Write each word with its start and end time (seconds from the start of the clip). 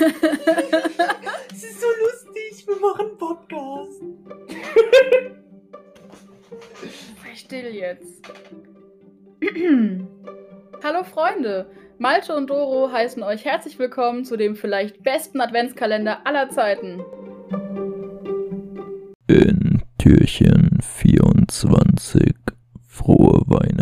Es 0.00 1.64
ist 1.64 1.80
so 1.80 1.86
lustig, 1.88 2.64
wir 2.68 2.76
machen 2.76 3.18
Podcast. 3.18 4.00
Sei 7.24 7.34
still 7.34 7.74
jetzt. 7.74 8.22
Hallo 10.84 11.02
Freunde, 11.02 11.68
Malte 11.98 12.36
und 12.36 12.48
Doro 12.48 12.92
heißen 12.92 13.24
euch 13.24 13.44
herzlich 13.44 13.80
willkommen 13.80 14.24
zu 14.24 14.36
dem 14.36 14.54
vielleicht 14.54 15.02
besten 15.02 15.40
Adventskalender 15.40 16.24
aller 16.24 16.48
Zeiten. 16.50 17.02
In 19.26 19.82
Türchen 19.98 20.78
24. 20.80 22.34
Frohe 22.86 23.42
Weihnachten. 23.46 23.77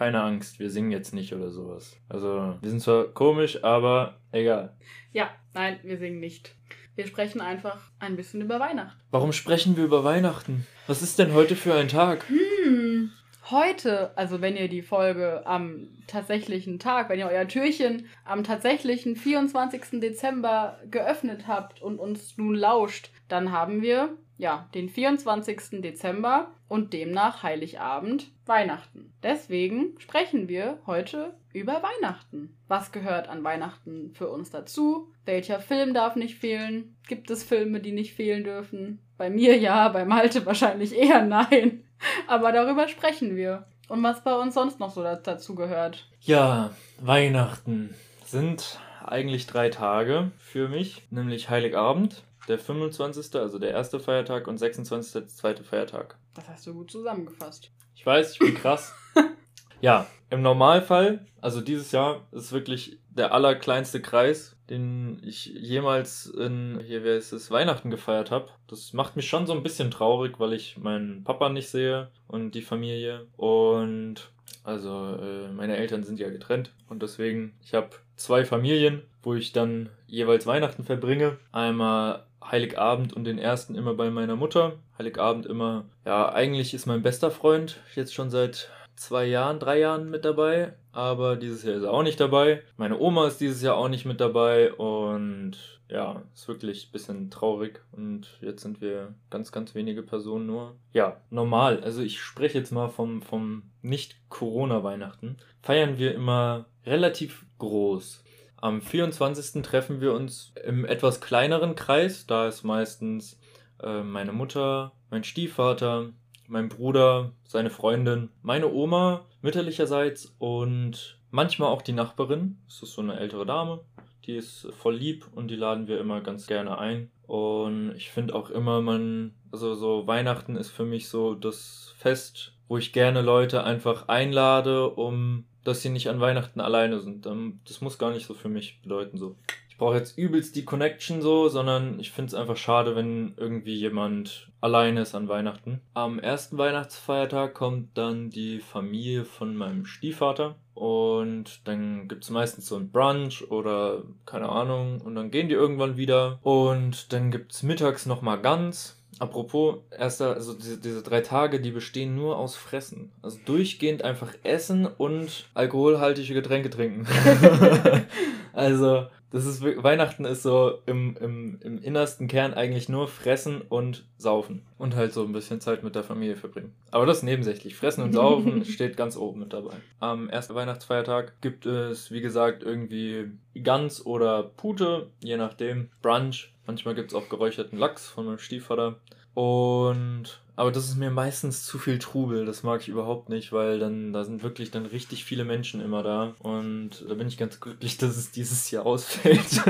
Keine 0.00 0.22
Angst, 0.22 0.58
wir 0.58 0.70
singen 0.70 0.90
jetzt 0.90 1.12
nicht 1.12 1.34
oder 1.34 1.50
sowas. 1.50 1.94
Also, 2.08 2.56
wir 2.62 2.70
sind 2.70 2.80
zwar 2.80 3.08
komisch, 3.08 3.62
aber 3.62 4.16
egal. 4.32 4.74
Ja, 5.12 5.28
nein, 5.52 5.78
wir 5.82 5.98
singen 5.98 6.20
nicht. 6.20 6.54
Wir 6.96 7.06
sprechen 7.06 7.42
einfach 7.42 7.76
ein 7.98 8.16
bisschen 8.16 8.40
über 8.40 8.58
Weihnachten. 8.60 8.98
Warum 9.10 9.34
sprechen 9.34 9.76
wir 9.76 9.84
über 9.84 10.02
Weihnachten? 10.02 10.66
Was 10.86 11.02
ist 11.02 11.18
denn 11.18 11.34
heute 11.34 11.54
für 11.54 11.74
ein 11.74 11.88
Tag? 11.88 12.24
Hm, 12.30 13.10
heute, 13.50 14.16
also 14.16 14.40
wenn 14.40 14.56
ihr 14.56 14.68
die 14.68 14.80
Folge 14.80 15.46
am 15.46 15.88
tatsächlichen 16.06 16.78
Tag, 16.78 17.10
wenn 17.10 17.18
ihr 17.18 17.28
euer 17.28 17.46
Türchen 17.46 18.06
am 18.24 18.42
tatsächlichen 18.42 19.16
24. 19.16 20.00
Dezember 20.00 20.78
geöffnet 20.90 21.46
habt 21.46 21.82
und 21.82 21.98
uns 21.98 22.38
nun 22.38 22.54
lauscht, 22.54 23.10
dann 23.28 23.52
haben 23.52 23.82
wir 23.82 24.16
ja 24.40 24.68
den 24.74 24.88
24. 24.88 25.80
Dezember 25.82 26.50
und 26.68 26.92
demnach 26.92 27.42
Heiligabend 27.42 28.26
Weihnachten. 28.46 29.12
Deswegen 29.22 29.94
sprechen 29.98 30.48
wir 30.48 30.78
heute 30.86 31.34
über 31.52 31.82
Weihnachten. 31.82 32.56
Was 32.68 32.90
gehört 32.92 33.28
an 33.28 33.44
Weihnachten 33.44 34.12
für 34.14 34.28
uns 34.28 34.50
dazu? 34.50 35.12
Welcher 35.24 35.60
Film 35.60 35.94
darf 35.94 36.16
nicht 36.16 36.36
fehlen? 36.38 36.96
Gibt 37.08 37.30
es 37.30 37.44
Filme, 37.44 37.80
die 37.80 37.92
nicht 37.92 38.14
fehlen 38.14 38.44
dürfen? 38.44 39.00
Bei 39.18 39.30
mir 39.30 39.58
ja, 39.58 39.88
bei 39.88 40.04
Malte 40.04 40.44
wahrscheinlich 40.46 40.96
eher 40.96 41.22
nein. 41.24 41.84
Aber 42.26 42.52
darüber 42.52 42.88
sprechen 42.88 43.36
wir. 43.36 43.66
Und 43.88 44.02
was 44.02 44.22
bei 44.22 44.34
uns 44.34 44.54
sonst 44.54 44.78
noch 44.80 44.92
so 44.92 45.02
da- 45.02 45.16
dazu 45.16 45.54
gehört. 45.56 46.08
Ja, 46.20 46.70
Weihnachten 47.00 47.92
sind 48.24 48.78
eigentlich 49.04 49.46
drei 49.46 49.68
Tage 49.68 50.30
für 50.38 50.68
mich, 50.68 51.02
nämlich 51.10 51.50
Heiligabend, 51.50 52.22
der 52.50 52.58
25., 52.58 53.34
also 53.36 53.58
der 53.58 53.70
erste 53.70 54.00
Feiertag 54.00 54.48
und 54.48 54.58
26., 54.58 55.12
der 55.12 55.26
zweite 55.28 55.64
Feiertag. 55.64 56.18
Das 56.34 56.48
hast 56.48 56.66
du 56.66 56.74
gut 56.74 56.90
zusammengefasst. 56.90 57.70
Ich 57.94 58.04
weiß, 58.04 58.32
ich 58.32 58.38
bin 58.40 58.54
krass. 58.54 58.92
ja, 59.80 60.06
im 60.30 60.42
Normalfall, 60.42 61.24
also 61.40 61.60
dieses 61.60 61.92
Jahr, 61.92 62.26
ist 62.32 62.52
wirklich 62.52 62.98
der 63.08 63.32
allerkleinste 63.32 64.02
Kreis, 64.02 64.56
den 64.68 65.20
ich 65.24 65.46
jemals 65.46 66.26
in, 66.26 66.80
hier, 66.84 67.04
ist 67.04 67.32
es, 67.32 67.50
Weihnachten 67.50 67.90
gefeiert 67.90 68.30
habe. 68.30 68.48
Das 68.66 68.92
macht 68.92 69.16
mich 69.16 69.28
schon 69.28 69.46
so 69.46 69.52
ein 69.52 69.62
bisschen 69.62 69.90
traurig, 69.90 70.38
weil 70.38 70.52
ich 70.52 70.76
meinen 70.76 71.24
Papa 71.24 71.48
nicht 71.48 71.68
sehe 71.68 72.10
und 72.26 72.52
die 72.52 72.62
Familie. 72.62 73.26
Und 73.36 74.30
also 74.64 75.16
äh, 75.20 75.52
meine 75.52 75.76
Eltern 75.76 76.04
sind 76.04 76.20
ja 76.20 76.30
getrennt 76.30 76.72
und 76.88 77.02
deswegen, 77.02 77.54
ich 77.62 77.74
habe 77.74 77.90
zwei 78.16 78.44
Familien, 78.44 79.02
wo 79.22 79.34
ich 79.34 79.52
dann 79.52 79.88
jeweils 80.06 80.46
Weihnachten 80.46 80.84
verbringe. 80.84 81.38
Einmal 81.52 82.26
Heiligabend 82.42 83.12
und 83.12 83.24
den 83.24 83.38
ersten 83.38 83.74
immer 83.74 83.94
bei 83.94 84.10
meiner 84.10 84.36
Mutter. 84.36 84.74
Heiligabend 84.98 85.46
immer, 85.46 85.84
ja, 86.04 86.32
eigentlich 86.32 86.74
ist 86.74 86.86
mein 86.86 87.02
bester 87.02 87.30
Freund 87.30 87.80
jetzt 87.94 88.14
schon 88.14 88.30
seit 88.30 88.70
zwei 88.96 89.24
Jahren, 89.24 89.58
drei 89.58 89.78
Jahren 89.78 90.10
mit 90.10 90.24
dabei, 90.24 90.74
aber 90.92 91.36
dieses 91.36 91.62
Jahr 91.62 91.76
ist 91.76 91.84
er 91.84 91.92
auch 91.92 92.02
nicht 92.02 92.20
dabei. 92.20 92.62
Meine 92.76 92.98
Oma 92.98 93.26
ist 93.26 93.40
dieses 93.40 93.62
Jahr 93.62 93.76
auch 93.76 93.88
nicht 93.88 94.04
mit 94.04 94.20
dabei 94.20 94.72
und 94.74 95.56
ja, 95.88 96.22
ist 96.34 96.46
wirklich 96.48 96.88
ein 96.88 96.92
bisschen 96.92 97.30
traurig 97.30 97.80
und 97.92 98.38
jetzt 98.40 98.62
sind 98.62 98.80
wir 98.80 99.14
ganz, 99.30 99.52
ganz 99.52 99.74
wenige 99.74 100.02
Personen 100.02 100.46
nur. 100.46 100.76
Ja, 100.92 101.20
normal, 101.30 101.82
also 101.82 102.02
ich 102.02 102.20
spreche 102.20 102.58
jetzt 102.58 102.72
mal 102.72 102.88
vom, 102.88 103.22
vom 103.22 103.62
Nicht-Corona-Weihnachten, 103.82 105.38
feiern 105.62 105.98
wir 105.98 106.14
immer 106.14 106.66
relativ 106.86 107.46
groß. 107.58 108.22
Am 108.62 108.82
24. 108.82 109.62
treffen 109.62 110.02
wir 110.02 110.12
uns 110.12 110.52
im 110.64 110.84
etwas 110.84 111.20
kleineren 111.22 111.74
Kreis. 111.74 112.26
Da 112.26 112.46
ist 112.46 112.62
meistens 112.62 113.40
äh, 113.82 114.02
meine 114.02 114.32
Mutter, 114.32 114.92
mein 115.10 115.24
Stiefvater, 115.24 116.10
mein 116.46 116.68
Bruder, 116.68 117.32
seine 117.44 117.70
Freundin, 117.70 118.28
meine 118.42 118.70
Oma 118.70 119.24
mütterlicherseits 119.40 120.34
und 120.38 121.18
manchmal 121.30 121.70
auch 121.70 121.80
die 121.80 121.92
Nachbarin. 121.92 122.58
Das 122.66 122.82
ist 122.82 122.92
so 122.92 123.00
eine 123.00 123.18
ältere 123.18 123.46
Dame. 123.46 123.80
Die 124.26 124.36
ist 124.36 124.68
voll 124.72 124.96
lieb 124.96 125.26
und 125.34 125.48
die 125.48 125.56
laden 125.56 125.88
wir 125.88 125.98
immer 125.98 126.20
ganz 126.20 126.46
gerne 126.46 126.76
ein. 126.76 127.10
Und 127.26 127.94
ich 127.96 128.10
finde 128.10 128.34
auch 128.34 128.50
immer, 128.50 128.82
man, 128.82 129.34
also 129.52 129.74
so 129.74 130.06
Weihnachten 130.06 130.56
ist 130.56 130.70
für 130.70 130.84
mich 130.84 131.08
so 131.08 131.34
das 131.34 131.94
Fest, 131.96 132.52
wo 132.68 132.76
ich 132.76 132.92
gerne 132.92 133.22
Leute 133.22 133.64
einfach 133.64 134.08
einlade, 134.08 134.90
um 134.90 135.46
dass 135.64 135.82
sie 135.82 135.90
nicht 135.90 136.08
an 136.08 136.20
Weihnachten 136.20 136.60
alleine 136.60 137.00
sind. 137.00 137.26
Ähm, 137.26 137.60
Das 137.66 137.80
muss 137.80 137.98
gar 137.98 138.10
nicht 138.10 138.26
so 138.26 138.34
für 138.34 138.48
mich 138.48 138.80
bedeuten 138.82 139.18
so. 139.18 139.36
Ich 139.68 139.76
brauche 139.76 139.96
jetzt 139.96 140.18
übelst 140.18 140.56
die 140.56 140.64
Connection 140.66 141.22
so, 141.22 141.48
sondern 141.48 141.98
ich 142.00 142.10
finde 142.10 142.28
es 142.28 142.34
einfach 142.34 142.58
schade, 142.58 142.96
wenn 142.96 143.32
irgendwie 143.38 143.74
jemand 143.74 144.50
alleine 144.60 145.00
ist 145.00 145.14
an 145.14 145.28
Weihnachten. 145.28 145.80
Am 145.94 146.18
ersten 146.18 146.58
Weihnachtsfeiertag 146.58 147.54
kommt 147.54 147.96
dann 147.96 148.28
die 148.28 148.58
Familie 148.60 149.24
von 149.24 149.56
meinem 149.56 149.86
Stiefvater 149.86 150.56
und 150.74 151.66
dann 151.66 152.08
gibt 152.08 152.24
es 152.24 152.30
meistens 152.30 152.66
so 152.66 152.76
ein 152.76 152.90
Brunch 152.90 153.50
oder 153.50 154.02
keine 154.26 154.50
Ahnung 154.50 155.00
und 155.00 155.14
dann 155.14 155.30
gehen 155.30 155.48
die 155.48 155.54
irgendwann 155.54 155.96
wieder 155.96 156.38
und 156.42 157.12
dann 157.14 157.30
gibt 157.30 157.52
es 157.52 157.62
mittags 157.62 158.04
nochmal 158.04 158.40
ganz. 158.40 158.99
Apropos, 159.20 159.76
erster, 159.96 160.34
also 160.34 160.54
diese, 160.54 160.78
diese 160.78 161.02
drei 161.02 161.20
Tage, 161.20 161.60
die 161.60 161.72
bestehen 161.72 162.14
nur 162.16 162.38
aus 162.38 162.56
Fressen. 162.56 163.12
Also 163.20 163.38
durchgehend 163.44 164.02
einfach 164.02 164.32
essen 164.44 164.86
und 164.86 165.46
alkoholhaltige 165.52 166.32
Getränke 166.32 166.70
trinken. 166.70 167.06
also, 168.54 169.08
das 169.30 169.44
ist 169.44 169.62
Weihnachten 169.62 170.24
ist 170.24 170.42
so 170.42 170.78
im, 170.86 171.18
im, 171.20 171.58
im 171.60 171.82
innersten 171.82 172.28
Kern 172.28 172.54
eigentlich 172.54 172.88
nur 172.88 173.08
fressen 173.08 173.60
und 173.60 174.06
saufen. 174.16 174.62
Und 174.78 174.96
halt 174.96 175.12
so 175.12 175.22
ein 175.22 175.32
bisschen 175.32 175.60
Zeit 175.60 175.84
mit 175.84 175.94
der 175.94 176.02
Familie 176.02 176.36
verbringen. 176.36 176.72
Aber 176.90 177.04
das 177.04 177.18
ist 177.18 177.22
nebensächlich. 177.24 177.76
Fressen 177.76 178.02
und 178.02 178.14
saufen 178.14 178.64
steht 178.64 178.96
ganz 178.96 179.18
oben 179.18 179.40
mit 179.40 179.52
dabei. 179.52 179.74
Am 180.00 180.30
ersten 180.30 180.54
Weihnachtsfeiertag 180.54 181.34
gibt 181.42 181.66
es, 181.66 182.10
wie 182.10 182.22
gesagt, 182.22 182.62
irgendwie 182.62 183.30
Gans 183.62 184.04
oder 184.04 184.42
Pute, 184.42 185.10
je 185.22 185.36
nachdem. 185.36 185.90
Brunch. 186.00 186.54
Manchmal 186.70 186.94
gibt 186.94 187.10
es 187.10 187.16
auch 187.16 187.28
geräucherten 187.28 187.76
Lachs 187.76 188.08
von 188.08 188.26
meinem 188.26 188.38
Stiefvater. 188.38 189.00
Und 189.34 190.40
aber 190.54 190.70
das 190.70 190.84
ist 190.84 190.96
mir 190.96 191.10
meistens 191.10 191.66
zu 191.66 191.78
viel 191.78 191.98
Trubel, 191.98 192.46
das 192.46 192.62
mag 192.62 192.80
ich 192.82 192.88
überhaupt 192.88 193.28
nicht, 193.28 193.52
weil 193.52 193.80
dann 193.80 194.12
da 194.12 194.22
sind 194.22 194.44
wirklich 194.44 194.70
dann 194.70 194.86
richtig 194.86 195.24
viele 195.24 195.44
Menschen 195.44 195.80
immer 195.80 196.04
da 196.04 196.34
und 196.38 197.04
da 197.08 197.14
bin 197.14 197.26
ich 197.26 197.38
ganz 197.38 197.58
glücklich, 197.58 197.98
dass 197.98 198.16
es 198.16 198.30
dieses 198.30 198.70
Jahr 198.70 198.86
ausfällt. 198.86 199.64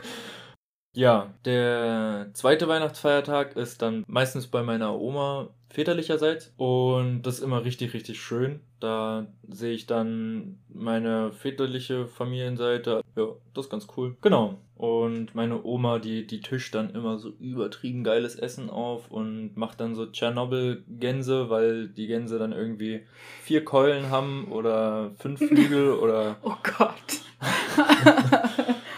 ja, 0.94 1.34
der 1.44 2.30
zweite 2.32 2.68
Weihnachtsfeiertag 2.68 3.54
ist 3.56 3.82
dann 3.82 4.02
meistens 4.06 4.46
bei 4.46 4.62
meiner 4.62 4.98
Oma 4.98 5.50
väterlicherseits 5.68 6.54
und 6.56 7.20
das 7.20 7.40
ist 7.40 7.44
immer 7.44 7.66
richtig 7.66 7.92
richtig 7.92 8.18
schön. 8.18 8.60
Da 8.80 9.26
sehe 9.50 9.74
ich 9.74 9.84
dann 9.84 10.58
meine 10.68 11.32
väterliche 11.32 12.06
Familienseite. 12.06 13.02
Ja, 13.14 13.26
das 13.52 13.66
ist 13.66 13.70
ganz 13.70 13.88
cool. 13.96 14.16
Genau. 14.22 14.58
Und 14.76 15.36
meine 15.36 15.62
Oma, 15.64 16.00
die, 16.00 16.26
die 16.26 16.40
tischt 16.40 16.74
dann 16.74 16.90
immer 16.90 17.18
so 17.18 17.30
übertrieben 17.38 18.02
geiles 18.02 18.34
Essen 18.34 18.70
auf 18.70 19.10
und 19.10 19.56
macht 19.56 19.80
dann 19.80 19.94
so 19.94 20.06
Tschernobyl-Gänse, 20.06 21.48
weil 21.48 21.88
die 21.88 22.08
Gänse 22.08 22.38
dann 22.38 22.52
irgendwie 22.52 23.02
vier 23.42 23.64
Keulen 23.64 24.10
haben 24.10 24.48
oder 24.50 25.12
fünf 25.18 25.38
Flügel 25.46 25.92
oder 25.92 26.36
Oh 26.42 26.56
Gott. 26.62 27.22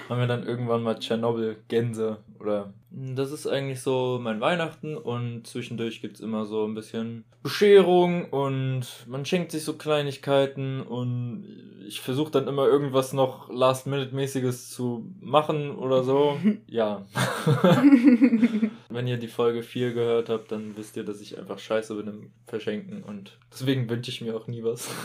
haben 0.08 0.20
wir 0.20 0.26
dann 0.26 0.46
irgendwann 0.46 0.82
mal 0.82 0.98
Tschernobyl-Gänse 0.98 2.18
oder 2.40 2.72
das 2.98 3.30
ist 3.30 3.46
eigentlich 3.46 3.82
so 3.82 4.18
mein 4.22 4.40
Weihnachten 4.40 4.96
und 4.96 5.46
zwischendurch 5.46 6.00
gibt's 6.00 6.20
immer 6.20 6.46
so 6.46 6.64
ein 6.64 6.74
bisschen 6.74 7.24
Bescherung 7.42 8.30
und 8.30 8.86
man 9.06 9.26
schenkt 9.26 9.52
sich 9.52 9.64
so 9.64 9.74
Kleinigkeiten 9.74 10.80
und 10.80 11.44
ich 11.86 12.00
versuche 12.00 12.30
dann 12.30 12.48
immer 12.48 12.66
irgendwas 12.66 13.12
noch 13.12 13.50
Last-Minute-mäßiges 13.50 14.70
zu 14.70 15.12
machen 15.20 15.76
oder 15.76 16.02
so. 16.04 16.38
Ja. 16.68 17.06
Wenn 18.88 19.06
ihr 19.06 19.18
die 19.18 19.28
Folge 19.28 19.62
4 19.62 19.92
gehört 19.92 20.28
habt, 20.28 20.50
dann 20.50 20.76
wisst 20.76 20.96
ihr, 20.96 21.04
dass 21.04 21.20
ich 21.20 21.38
einfach 21.38 21.58
scheiße 21.58 21.94
bin 21.94 22.06
im 22.06 22.30
Verschenken 22.46 23.02
und 23.02 23.38
deswegen 23.52 23.88
wünsche 23.88 24.10
ich 24.10 24.20
mir 24.20 24.36
auch 24.36 24.46
nie 24.46 24.62
was. 24.62 24.88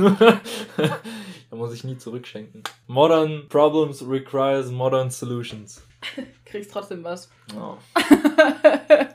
da 0.78 1.56
muss 1.56 1.74
ich 1.74 1.84
nie 1.84 1.98
zurückschenken. 1.98 2.64
Modern 2.88 3.48
Problems 3.50 4.08
requires 4.08 4.72
modern 4.72 5.10
solutions. 5.10 5.84
Kriegst 6.46 6.72
trotzdem 6.72 7.04
was. 7.04 7.30
Oh. 7.56 7.78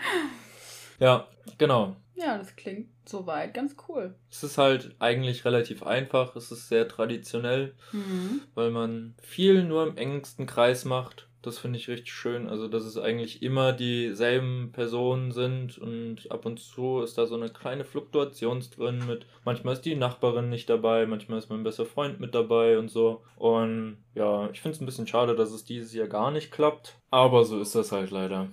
Ja, 0.99 1.29
genau. 1.59 1.97
Ja, 2.15 2.39
das 2.39 2.57
klingt 2.57 2.89
soweit 3.05 3.53
ganz 3.53 3.77
cool. 3.89 4.15
Es 4.31 4.43
ist 4.43 4.57
halt 4.57 4.95
eigentlich 4.99 5.45
relativ 5.45 5.83
einfach, 5.83 6.35
es 6.37 6.51
ist 6.51 6.69
sehr 6.69 6.89
traditionell, 6.89 7.75
Mhm. 7.93 8.41
weil 8.55 8.71
man 8.71 9.15
viel 9.23 9.63
nur 9.65 9.87
im 9.87 9.97
engsten 9.99 10.47
Kreis 10.47 10.87
macht. 10.87 11.29
Das 11.43 11.59
finde 11.59 11.79
ich 11.79 11.89
richtig 11.89 12.13
schön. 12.13 12.49
Also, 12.49 12.67
dass 12.69 12.85
es 12.85 12.99
eigentlich 12.99 13.43
immer 13.43 13.73
dieselben 13.73 14.73
Personen 14.73 15.31
sind 15.33 15.79
und 15.79 16.31
ab 16.31 16.45
und 16.45 16.59
zu 16.59 17.01
ist 17.01 17.19
da 17.19 17.27
so 17.27 17.37
eine 17.37 17.51
kleine 17.51 17.85
Fluktuation 17.85 18.65
drin 18.75 19.07
mit, 19.07 19.27
manchmal 19.45 19.75
ist 19.75 19.83
die 19.83 19.95
Nachbarin 19.95 20.49
nicht 20.49 20.69
dabei, 20.69 21.07
manchmal 21.07 21.39
ist 21.39 21.51
mein 21.51 21.63
bester 21.63 21.87
Freund 21.87 22.19
mit 22.21 22.35
dabei 22.35 22.79
und 22.79 22.89
so. 22.89 23.23
Und 23.37 23.99
ja, 24.15 24.51
ich 24.51 24.61
finde 24.61 24.75
es 24.75 24.81
ein 24.81 24.87
bisschen 24.87 25.07
schade, 25.07 25.37
dass 25.37 25.53
es 25.53 25.65
dieses 25.65 25.95
Jahr 25.95 26.09
gar 26.09 26.31
nicht 26.31 26.51
klappt. 26.51 26.99
Aber 27.11 27.45
so 27.45 27.61
ist 27.61 27.75
das 27.75 27.93
halt 27.93 28.11
leider. 28.11 28.49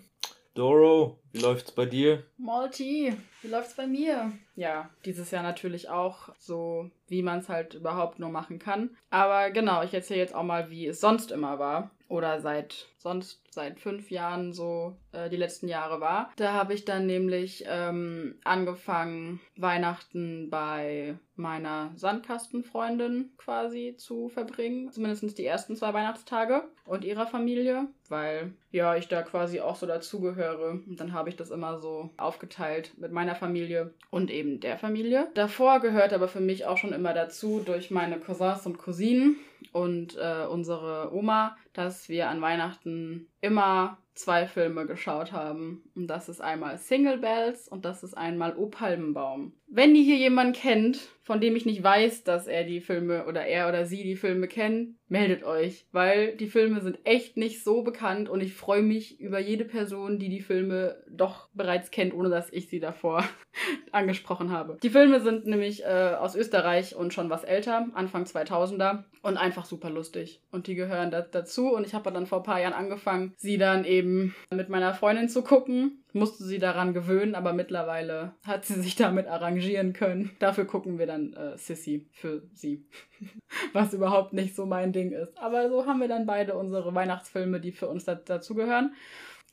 Doro, 0.54 1.20
wie 1.32 1.40
läuft's 1.40 1.72
bei 1.72 1.88
dir? 1.88 2.24
Malti, 2.38 3.12
wie 3.42 3.48
läuft's 3.48 3.76
bei 3.76 3.88
mir? 3.88 4.34
Ja, 4.56 4.92
dieses 5.04 5.32
Jahr 5.32 5.42
natürlich 5.42 5.90
auch 5.90 6.30
so, 6.38 6.92
wie 7.08 7.24
man 7.24 7.40
es 7.40 7.50
halt 7.50 7.74
überhaupt 7.74 8.20
nur 8.20 8.30
machen 8.30 8.60
kann. 8.60 8.96
Aber 9.10 9.50
genau, 9.50 9.82
ich 9.82 9.96
erzähle 9.96 10.20
jetzt 10.20 10.36
auch 10.36 10.44
mal, 10.44 10.70
wie 10.70 10.86
es 10.86 11.02
sonst 11.02 11.32
immer 11.32 11.58
war. 11.58 11.90
Oder 12.13 12.42
seit 12.42 12.89
sonst 13.00 13.42
seit 13.50 13.80
fünf 13.80 14.12
Jahren 14.12 14.54
so 14.54 14.95
äh, 15.13 15.30
die 15.30 15.36
letzten 15.36 15.68
Jahre 15.68 16.00
war. 16.00 16.31
Da 16.36 16.54
habe 16.54 16.75
ich 16.75 16.86
dann 16.86 17.07
nämlich 17.07 17.65
ähm, 17.68 18.36
angefangen, 18.44 19.39
Weihnachten 19.57 20.51
bei 20.51 21.15
meiner 21.36 21.92
Sandkastenfreundin 21.95 23.31
quasi 23.38 23.95
zu 23.98 24.30
verbringen. 24.30 24.92
Zumindest 24.92 25.39
die 25.39 25.45
ersten 25.45 25.75
zwei 25.75 25.92
Weihnachtstage 25.95 26.63
und 26.86 27.04
ihrer 27.04 27.25
Familie, 27.25 27.88
weil 28.10 28.54
ja, 28.69 28.95
ich 28.95 29.07
da 29.07 29.24
quasi 29.24 29.60
auch 29.60 29.75
so 29.75 29.88
dazugehöre. 29.88 30.80
Und 30.86 31.00
dann 31.00 31.13
habe 31.13 31.30
ich 31.30 31.36
das 31.36 31.50
immer 31.50 31.80
so 31.80 32.12
aufgeteilt 32.18 32.94
mit 32.98 33.12
meiner 33.12 33.33
Familie 33.33 33.92
und 34.12 34.30
eben 34.30 34.60
der 34.60 34.77
Familie. 34.77 35.30
Davor 35.33 35.80
gehört 35.80 36.13
aber 36.13 36.27
für 36.27 36.42
mich 36.42 36.68
auch 36.68 36.77
schon 36.77 36.94
immer 36.94 37.15
dazu, 37.15 37.63
durch 37.65 37.89
meine 37.89 38.19
Cousins 38.19 38.68
und 38.68 38.77
Cousinen 38.77 39.38
und 39.71 40.18
äh, 40.18 40.45
unsere 40.50 41.13
Oma, 41.13 41.56
dass 41.74 42.10
wir 42.10 42.30
an 42.30 42.42
Weihnachten 42.42 43.27
immer 43.42 43.98
zwei 44.15 44.48
Filme 44.48 44.86
geschaut 44.86 45.31
haben. 45.31 45.83
Und 45.95 46.07
das 46.07 46.30
ist 46.30 46.42
einmal 46.42 46.77
Single 46.77 47.18
Bells 47.18 47.68
und 47.68 47.86
das 47.86 48.04
ist 48.04 48.15
einmal 48.15 48.56
O 48.56 48.68
Palmenbaum. 48.68 49.54
Wenn 49.68 49.95
ihr 49.95 50.04
hier 50.04 50.18
jemanden 50.18 50.54
kennt, 50.54 51.00
von 51.24 51.42
dem 51.42 51.56
ich 51.56 51.65
nicht 51.65 51.81
weiß, 51.81 52.24
dass 52.24 52.48
er 52.48 52.63
die 52.63 52.81
Filme 52.81 53.25
oder 53.25 53.45
er 53.45 53.69
oder 53.69 53.86
sie 53.86 54.04
die 54.04 54.15
Filme 54.18 54.48
kennen, 54.48 55.00
meldet 55.07 55.44
euch, 55.44 55.88
weil 55.92 56.36
die 56.36 56.48
Filme 56.48 56.81
sind 56.81 57.00
echt 57.06 57.38
nicht 57.38 57.63
so 57.63 57.81
bekannt 57.81 58.30
und 58.30 58.42
ich 58.42 58.54
freue 58.54 58.81
mich 58.83 59.19
über 59.19 59.39
jede 59.39 59.63
Person, 59.63 60.19
die 60.19 60.30
die 60.30 60.42
Filme 60.42 61.01
doch 61.10 61.48
bereits 61.54 61.92
kennt, 61.92 62.13
ohne 62.13 62.30
dass 62.30 62.51
ich 62.51 62.68
sie 62.68 62.80
davor 62.80 63.24
angesprochen 63.92 64.51
habe. 64.51 64.77
Die 64.83 64.89
Filme 64.89 65.21
sind 65.21 65.48
nämlich 65.48 65.83
äh, 65.83 66.15
aus 66.19 66.36
Österreich 66.36 66.95
und 66.95 67.13
schon 67.13 67.30
was 67.30 67.44
älter, 67.44 67.88
Anfang 67.94 68.25
2000er 68.25 69.04
und 69.21 69.38
einfach 69.38 69.65
super 69.65 69.89
lustig 69.89 70.42
und 70.51 70.68
die 70.68 70.75
gehören 70.75 71.10
da 71.10 71.21
dazu 71.21 71.74
und 71.74 71.88
ich 71.88 71.94
habe 71.94 72.12
dann 72.12 72.27
vor 72.27 72.39
ein 72.39 72.44
paar 72.44 72.60
Jahren 72.60 72.74
angefangen, 72.74 73.33
sie 73.38 73.57
dann 73.57 73.86
eben 73.86 74.03
mit 74.04 74.70
meiner 74.70 74.94
Freundin 74.94 75.30
zu 75.30 75.44
gucken 75.44 76.04
musste 76.14 76.44
sie 76.44 76.60
daran 76.60 76.94
gewöhnen, 76.94 77.36
aber 77.36 77.54
mittlerweile 77.54 78.34
hat 78.46 78.66
sie 78.66 78.80
sich 78.82 78.96
damit 78.96 79.28
arrangieren 79.28 79.94
können. 79.94 80.32
Dafür 80.40 80.66
gucken 80.66 81.00
wir 81.00 81.08
dann 81.08 81.34
äh, 81.34 81.58
Sissy 81.58 82.08
für 82.12 82.44
sie. 82.54 82.86
Was 83.74 83.94
überhaupt 83.94 84.34
nicht 84.34 84.56
so 84.56 84.66
mein 84.66 84.94
Ding 84.94 85.12
ist. 85.12 85.38
Aber 85.38 85.70
so 85.70 85.86
haben 85.86 86.00
wir 86.00 86.08
dann 86.08 86.26
beide 86.26 86.56
unsere 86.56 86.94
Weihnachtsfilme, 86.94 87.60
die 87.60 87.72
für 87.72 87.88
uns 87.88 88.06
da 88.06 88.16
dazugehören. 88.16 88.94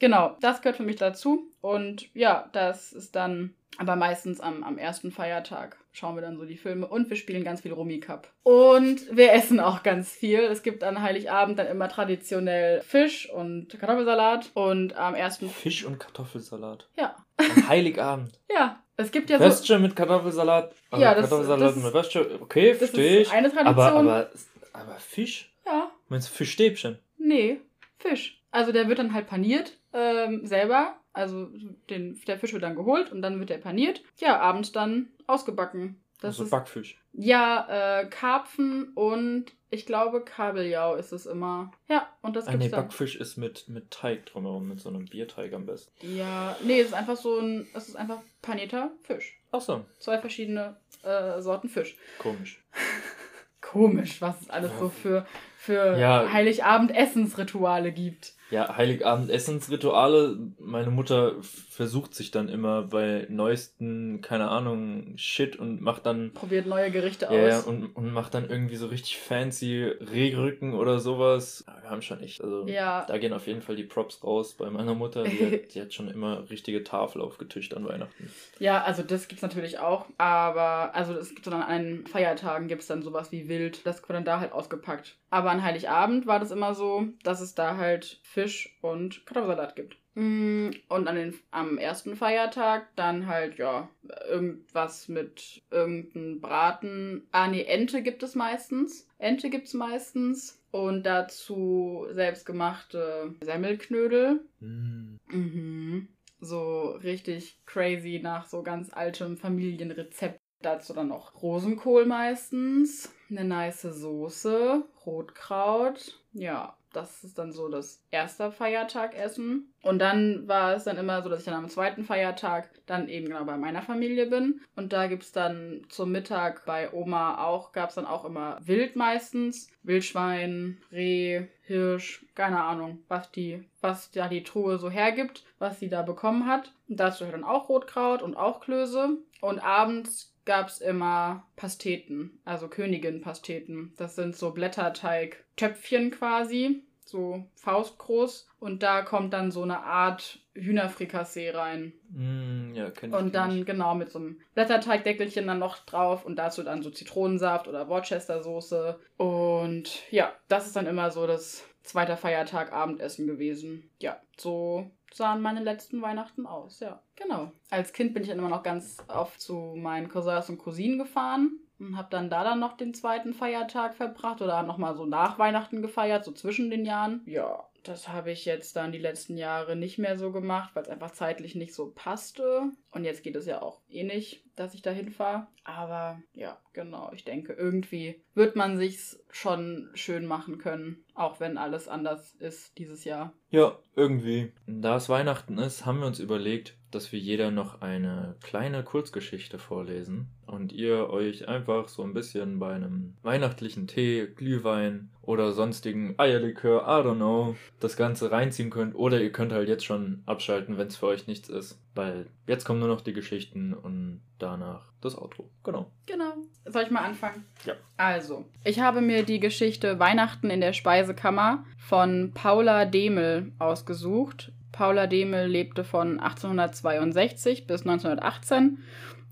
Genau, 0.00 0.36
das 0.40 0.60
gehört 0.62 0.76
für 0.78 0.82
mich 0.82 0.96
dazu. 0.96 1.48
Und 1.60 2.12
ja, 2.14 2.48
das 2.52 2.92
ist 2.92 3.14
dann 3.14 3.54
aber 3.78 3.96
meistens 3.96 4.40
am, 4.40 4.62
am 4.64 4.76
ersten 4.78 5.10
Feiertag 5.12 5.76
schauen 5.92 6.14
wir 6.14 6.20
dann 6.22 6.36
so 6.36 6.44
die 6.44 6.56
Filme 6.56 6.86
und 6.86 7.08
wir 7.10 7.16
spielen 7.16 7.44
ganz 7.44 7.62
viel 7.62 7.72
Rummy 7.72 7.98
Cup. 8.00 8.28
Und 8.42 9.00
wir 9.16 9.32
essen 9.32 9.58
auch 9.60 9.82
ganz 9.82 10.10
viel. 10.10 10.40
Es 10.40 10.62
gibt 10.62 10.84
an 10.84 11.00
Heiligabend 11.02 11.58
dann 11.58 11.66
immer 11.66 11.88
traditionell 11.88 12.80
Fisch 12.82 13.28
und 13.30 13.68
Kartoffelsalat 13.78 14.50
und 14.54 14.96
am 14.96 15.14
ersten 15.14 15.48
Fisch 15.48 15.84
und 15.84 15.98
Kartoffelsalat. 15.98 16.88
Ja. 16.96 17.16
Am 17.38 17.68
Heiligabend. 17.68 18.38
Ja, 18.52 18.82
es 18.96 19.10
gibt 19.12 19.30
ja 19.30 19.38
so 19.38 19.44
Würstchen 19.44 19.82
mit 19.82 19.96
Kartoffelsalat. 19.96 20.74
Ja, 20.96 21.14
das- 21.14 21.28
Kartoffelsalat 21.28 21.68
das- 21.76 21.76
mit 21.76 21.92
Würstchen. 21.94 22.26
Okay, 22.42 22.74
verstehe 22.74 23.20
ich. 23.20 23.32
eine 23.32 23.48
Tradition. 23.50 23.66
Aber, 23.78 23.92
aber, 23.92 24.30
aber 24.72 24.94
Fisch? 24.98 25.52
ja, 25.66 25.90
Meinst 26.08 26.28
du 26.28 26.32
Fischstäbchen? 26.34 26.98
nee, 27.18 27.60
Fisch. 27.98 28.40
Also 28.52 28.72
der 28.72 28.88
wird 28.88 28.98
dann 28.98 29.14
halt 29.14 29.26
paniert 29.28 29.78
ähm, 29.92 30.46
selber. 30.46 30.96
Also 31.12 31.48
den, 31.90 32.20
der 32.26 32.38
Fisch 32.38 32.52
wird 32.52 32.62
dann 32.62 32.76
geholt 32.76 33.10
und 33.10 33.20
dann 33.22 33.40
wird 33.40 33.50
er 33.50 33.58
paniert. 33.58 34.02
Ja, 34.18 34.38
abends 34.40 34.70
dann 34.72 35.08
ausgebacken. 35.26 36.00
Das 36.20 36.34
also 36.34 36.44
ist 36.44 36.50
Backfisch. 36.50 37.02
ja 37.12 38.00
äh, 38.02 38.06
Karpfen 38.06 38.92
und 38.94 39.46
ich 39.70 39.86
glaube 39.86 40.22
Kabeljau 40.22 40.94
ist 40.96 41.12
es 41.12 41.24
immer. 41.26 41.72
Ja, 41.88 42.06
und 42.20 42.36
das 42.36 42.46
Ah, 42.46 42.50
gibt's 42.50 42.66
nee, 42.66 42.70
dann. 42.70 42.82
Backfisch 42.82 43.16
ist 43.16 43.38
mit, 43.38 43.68
mit 43.68 43.90
Teig 43.90 44.26
drumherum, 44.26 44.68
mit 44.68 44.80
so 44.80 44.90
einem 44.90 45.06
Bierteig 45.06 45.52
am 45.54 45.64
besten. 45.66 45.90
Ja, 46.06 46.56
nee, 46.62 46.80
es 46.80 46.88
ist 46.88 46.94
einfach 46.94 47.16
so 47.16 47.38
ein, 47.38 47.66
es 47.74 47.88
ist 47.88 47.96
einfach 47.96 48.18
panierter 48.42 48.90
Fisch. 49.02 49.40
Ach 49.50 49.62
so, 49.62 49.84
Zwei 49.98 50.18
verschiedene 50.18 50.76
äh, 51.02 51.40
Sorten 51.40 51.68
Fisch. 51.68 51.96
komisch. 52.18 52.62
Komisch, 53.62 54.20
was 54.22 54.40
es 54.42 54.50
alles 54.50 54.72
so 54.78 54.88
für, 54.88 55.26
für 55.56 55.96
Ja. 55.98 56.32
Heiligabend-Essensrituale 56.32 57.92
gibt. 57.92 58.34
Ja, 58.50 58.76
Heiligabend-Essensrituale. 58.76 60.36
Meine 60.58 60.90
Mutter 60.90 61.34
versucht 61.40 62.14
sich 62.14 62.30
dann 62.30 62.48
immer 62.48 62.82
bei 62.82 63.26
neuesten, 63.28 64.20
keine 64.22 64.48
Ahnung, 64.48 65.14
Shit 65.16 65.56
und 65.56 65.80
macht 65.80 66.06
dann 66.06 66.32
Probiert 66.34 66.66
neue 66.66 66.90
Gerichte 66.90 67.26
Ja, 67.26 67.32
ja, 67.48 67.58
aus. 67.58 67.66
und, 67.66 67.86
und 67.96 68.12
macht 68.12 68.34
dann 68.34 68.48
irgendwie 68.48 68.76
so 68.76 68.86
richtig 68.88 69.18
fancy 69.18 69.84
Rehrücken 69.84 70.74
oder 70.74 70.98
sowas. 70.98 71.64
Ja, 71.66 71.82
wir 71.82 71.90
haben 71.90 72.02
schon 72.02 72.20
echt, 72.20 72.42
also 72.42 72.66
Ja. 72.66 73.04
da 73.06 73.18
gehen 73.18 73.32
auf 73.32 73.46
jeden 73.46 73.62
Fall 73.62 73.76
die 73.76 73.84
Props 73.84 74.22
raus 74.24 74.54
bei 74.54 74.68
meiner 74.70 74.94
Mutter. 74.94 75.24
Die 75.24 75.44
hat, 75.44 75.74
die 75.74 75.80
hat 75.80 75.94
schon 75.94 76.08
immer 76.08 76.48
richtige 76.50 76.84
Tafel 76.84 77.22
aufgetischt 77.22 77.74
an 77.74 77.86
Weihnachten. 77.86 78.30
Ja, 78.58 78.82
also 78.82 79.02
das 79.02 79.28
gibt's 79.28 79.42
natürlich 79.42 79.78
auch, 79.78 80.06
aber 80.18 80.94
also 80.94 81.14
es 81.14 81.30
gibt 81.34 81.46
dann 81.46 81.54
an 81.62 82.04
Feiertagen 82.06 82.68
gibt's 82.68 82.86
dann 82.86 83.02
sowas 83.02 83.32
wie 83.32 83.48
Wild, 83.48 83.86
das 83.86 84.00
wird 84.02 84.10
dann 84.16 84.24
da 84.24 84.40
halt 84.40 84.52
ausgepackt. 84.52 85.16
Aber 85.30 85.50
an 85.50 85.62
Heiligabend 85.62 86.26
war 86.26 86.40
das 86.40 86.50
immer 86.50 86.74
so, 86.74 87.04
dass 87.22 87.40
es 87.40 87.54
da 87.54 87.76
halt 87.76 88.18
Fisch 88.40 88.78
und 88.80 89.26
Kartoffelsalat 89.26 89.76
gibt. 89.76 89.96
Mm, 90.14 90.70
Und 90.88 91.08
an 91.08 91.16
den, 91.16 91.34
am 91.50 91.78
ersten 91.78 92.16
Feiertag 92.16 92.88
dann 92.96 93.26
halt, 93.26 93.58
ja, 93.58 93.88
irgendwas 94.28 95.08
mit 95.08 95.62
irgendeinem 95.70 96.40
Braten. 96.40 97.26
Ah, 97.32 97.48
nee, 97.48 97.64
Ente 97.64 98.02
gibt 98.02 98.22
es 98.22 98.34
meistens. 98.34 99.06
Ente 99.18 99.50
gibt's 99.50 99.74
meistens. 99.74 100.60
Und 100.70 101.04
dazu 101.04 102.06
selbstgemachte 102.10 103.34
Semmelknödel. 103.42 104.40
Mm. 104.60 105.16
Mhm. 105.30 106.08
So 106.40 106.92
richtig 107.02 107.58
crazy 107.66 108.20
nach 108.22 108.46
so 108.46 108.62
ganz 108.62 108.92
altem 108.92 109.36
Familienrezept. 109.36 110.40
Dazu 110.62 110.92
dann 110.92 111.08
noch 111.08 111.40
Rosenkohl 111.42 112.04
meistens, 112.04 113.14
eine 113.30 113.44
nice 113.44 113.80
Soße, 113.80 114.84
Rotkraut. 115.06 116.20
Ja, 116.34 116.76
das 116.92 117.24
ist 117.24 117.38
dann 117.38 117.52
so 117.52 117.68
das 117.68 118.02
erste 118.10 118.50
Feiertagessen. 118.50 119.72
Und 119.82 119.98
dann 119.98 120.46
war 120.48 120.74
es 120.74 120.84
dann 120.84 120.96
immer 120.96 121.22
so, 121.22 121.28
dass 121.28 121.40
ich 121.40 121.44
dann 121.46 121.54
am 121.54 121.68
zweiten 121.68 122.04
Feiertag 122.04 122.70
dann 122.86 123.08
eben 123.08 123.26
genau 123.26 123.44
bei 123.44 123.56
meiner 123.56 123.82
Familie 123.82 124.26
bin. 124.26 124.60
Und 124.76 124.92
da 124.92 125.06
gibt 125.06 125.22
es 125.22 125.32
dann 125.32 125.86
zum 125.88 126.12
Mittag 126.12 126.66
bei 126.66 126.92
Oma 126.92 127.44
auch, 127.44 127.72
gab 127.72 127.90
es 127.90 127.94
dann 127.94 128.06
auch 128.06 128.24
immer 128.24 128.58
Wild 128.62 128.96
meistens. 128.96 129.68
Wildschwein, 129.82 130.78
Reh, 130.92 131.46
Hirsch, 131.62 132.26
keine 132.34 132.62
Ahnung, 132.62 133.02
was 133.08 133.30
die, 133.30 133.64
was 133.80 134.10
da 134.10 134.28
die 134.28 134.42
Truhe 134.42 134.78
so 134.78 134.90
hergibt, 134.90 135.44
was 135.58 135.78
sie 135.78 135.88
da 135.88 136.02
bekommen 136.02 136.46
hat. 136.46 136.72
Und 136.88 137.00
dazu 137.00 137.24
dann 137.24 137.44
auch 137.44 137.68
Rotkraut 137.68 138.22
und 138.22 138.36
auch 138.36 138.60
Klöße. 138.60 139.16
Und 139.40 139.58
abends 139.60 140.34
gab 140.50 140.66
es 140.66 140.80
immer 140.80 141.44
Pasteten, 141.54 142.40
also 142.44 142.66
Königin-Pasteten. 142.66 143.94
Das 143.96 144.16
sind 144.16 144.34
so 144.34 144.50
Blätterteig-Töpfchen 144.50 146.10
quasi, 146.10 146.82
so 147.04 147.44
faustgroß. 147.54 148.48
Und 148.58 148.82
da 148.82 149.02
kommt 149.02 149.32
dann 149.32 149.52
so 149.52 149.62
eine 149.62 149.84
Art 149.84 150.40
Hühnerfrikassee 150.54 151.50
rein. 151.50 151.92
Mm, 152.08 152.74
ja, 152.74 152.90
kenn 152.90 153.10
ich. 153.10 153.16
Und 153.16 153.36
dann 153.36 153.60
ich. 153.60 153.66
genau 153.66 153.94
mit 153.94 154.10
so 154.10 154.18
einem 154.18 154.40
Blätterteigdeckelchen 154.54 155.46
dann 155.46 155.60
noch 155.60 155.78
drauf 155.86 156.24
und 156.24 156.34
dazu 156.34 156.64
dann 156.64 156.82
so 156.82 156.90
Zitronensaft 156.90 157.68
oder 157.68 157.88
Worcester-Soße. 157.88 158.98
Und 159.18 160.02
ja, 160.10 160.32
das 160.48 160.66
ist 160.66 160.74
dann 160.74 160.88
immer 160.88 161.12
so 161.12 161.28
das 161.28 161.64
zweite 161.84 162.16
Feiertag 162.16 162.72
Abendessen 162.72 163.28
gewesen. 163.28 163.88
Ja, 164.00 164.20
so 164.36 164.90
sahen 165.12 165.42
meine 165.42 165.62
letzten 165.62 166.02
Weihnachten 166.02 166.46
aus, 166.46 166.80
ja. 166.80 167.02
Genau. 167.16 167.52
Als 167.70 167.92
Kind 167.92 168.14
bin 168.14 168.22
ich 168.22 168.28
dann 168.28 168.38
immer 168.38 168.48
noch 168.48 168.62
ganz 168.62 168.98
oft 169.08 169.40
zu 169.40 169.74
meinen 169.76 170.08
Cousins 170.08 170.48
und 170.48 170.58
Cousinen 170.58 170.98
gefahren 170.98 171.58
und 171.78 171.96
habe 171.96 172.08
dann 172.10 172.30
da 172.30 172.44
dann 172.44 172.60
noch 172.60 172.76
den 172.76 172.94
zweiten 172.94 173.34
Feiertag 173.34 173.94
verbracht 173.94 174.42
oder 174.42 174.62
nochmal 174.62 174.94
so 174.94 175.06
nach 175.06 175.38
Weihnachten 175.38 175.82
gefeiert, 175.82 176.24
so 176.24 176.32
zwischen 176.32 176.70
den 176.70 176.84
Jahren. 176.84 177.22
Ja, 177.26 177.68
das 177.82 178.08
habe 178.08 178.30
ich 178.30 178.44
jetzt 178.44 178.76
dann 178.76 178.92
die 178.92 178.98
letzten 178.98 179.36
Jahre 179.36 179.76
nicht 179.76 179.98
mehr 179.98 180.18
so 180.18 180.32
gemacht, 180.32 180.70
weil 180.74 180.82
es 180.82 180.88
einfach 180.88 181.12
zeitlich 181.12 181.54
nicht 181.54 181.74
so 181.74 181.90
passte. 181.90 182.70
Und 182.90 183.04
jetzt 183.04 183.22
geht 183.22 183.36
es 183.36 183.46
ja 183.46 183.62
auch 183.62 183.79
eh 183.92 184.04
nicht, 184.04 184.44
dass 184.56 184.74
ich 184.74 184.82
dahin 184.82 185.10
fahre. 185.10 185.46
Aber 185.64 186.20
ja, 186.34 186.58
genau. 186.72 187.10
Ich 187.14 187.24
denke, 187.24 187.52
irgendwie 187.52 188.22
wird 188.34 188.56
man 188.56 188.76
sich's 188.76 189.22
schon 189.30 189.90
schön 189.94 190.26
machen 190.26 190.58
können, 190.58 191.04
auch 191.14 191.40
wenn 191.40 191.58
alles 191.58 191.88
anders 191.88 192.34
ist 192.34 192.76
dieses 192.78 193.04
Jahr. 193.04 193.32
Ja, 193.50 193.78
irgendwie. 193.96 194.52
Da 194.66 194.96
es 194.96 195.08
Weihnachten 195.08 195.58
ist, 195.58 195.86
haben 195.86 196.00
wir 196.00 196.06
uns 196.06 196.18
überlegt, 196.18 196.76
dass 196.90 197.12
wir 197.12 197.18
jeder 197.18 197.50
noch 197.50 197.82
eine 197.82 198.36
kleine 198.42 198.82
Kurzgeschichte 198.82 199.58
vorlesen 199.58 200.28
und 200.46 200.72
ihr 200.72 201.08
euch 201.10 201.46
einfach 201.48 201.88
so 201.88 202.02
ein 202.02 202.14
bisschen 202.14 202.58
bei 202.58 202.74
einem 202.74 203.16
weihnachtlichen 203.22 203.86
Tee, 203.86 204.26
Glühwein 204.26 205.10
oder 205.22 205.52
sonstigen 205.52 206.14
Eierlikör, 206.18 206.82
I 206.82 207.06
don't 207.06 207.16
know, 207.16 207.56
das 207.78 207.96
Ganze 207.96 208.32
reinziehen 208.32 208.70
könnt. 208.70 208.94
Oder 208.94 209.20
ihr 209.20 209.30
könnt 209.30 209.52
halt 209.52 209.68
jetzt 209.68 209.84
schon 209.84 210.22
abschalten, 210.26 210.78
wenn 210.78 210.88
es 210.88 210.96
für 210.96 211.06
euch 211.06 211.26
nichts 211.26 211.48
ist. 211.48 211.80
Weil 211.94 212.26
jetzt 212.46 212.64
kommen 212.64 212.78
nur 212.78 212.88
noch 212.88 213.00
die 213.00 213.12
Geschichten 213.12 213.74
und 213.74 214.22
danach 214.38 214.92
das 215.00 215.16
Outro. 215.16 215.50
Genau. 215.64 215.90
Genau. 216.06 216.34
Soll 216.66 216.84
ich 216.84 216.90
mal 216.90 217.04
anfangen? 217.04 217.44
Ja. 217.64 217.74
Also, 217.96 218.44
ich 218.64 218.80
habe 218.80 219.00
mir 219.00 219.24
die 219.24 219.40
Geschichte 219.40 219.98
Weihnachten 219.98 220.50
in 220.50 220.60
der 220.60 220.72
Speisekammer 220.72 221.64
von 221.78 222.32
Paula 222.32 222.84
Demel 222.84 223.52
ausgesucht. 223.58 224.52
Paula 224.72 225.06
Demel 225.08 225.48
lebte 225.48 225.82
von 225.82 226.20
1862 226.20 227.66
bis 227.66 227.80
1918 227.80 228.78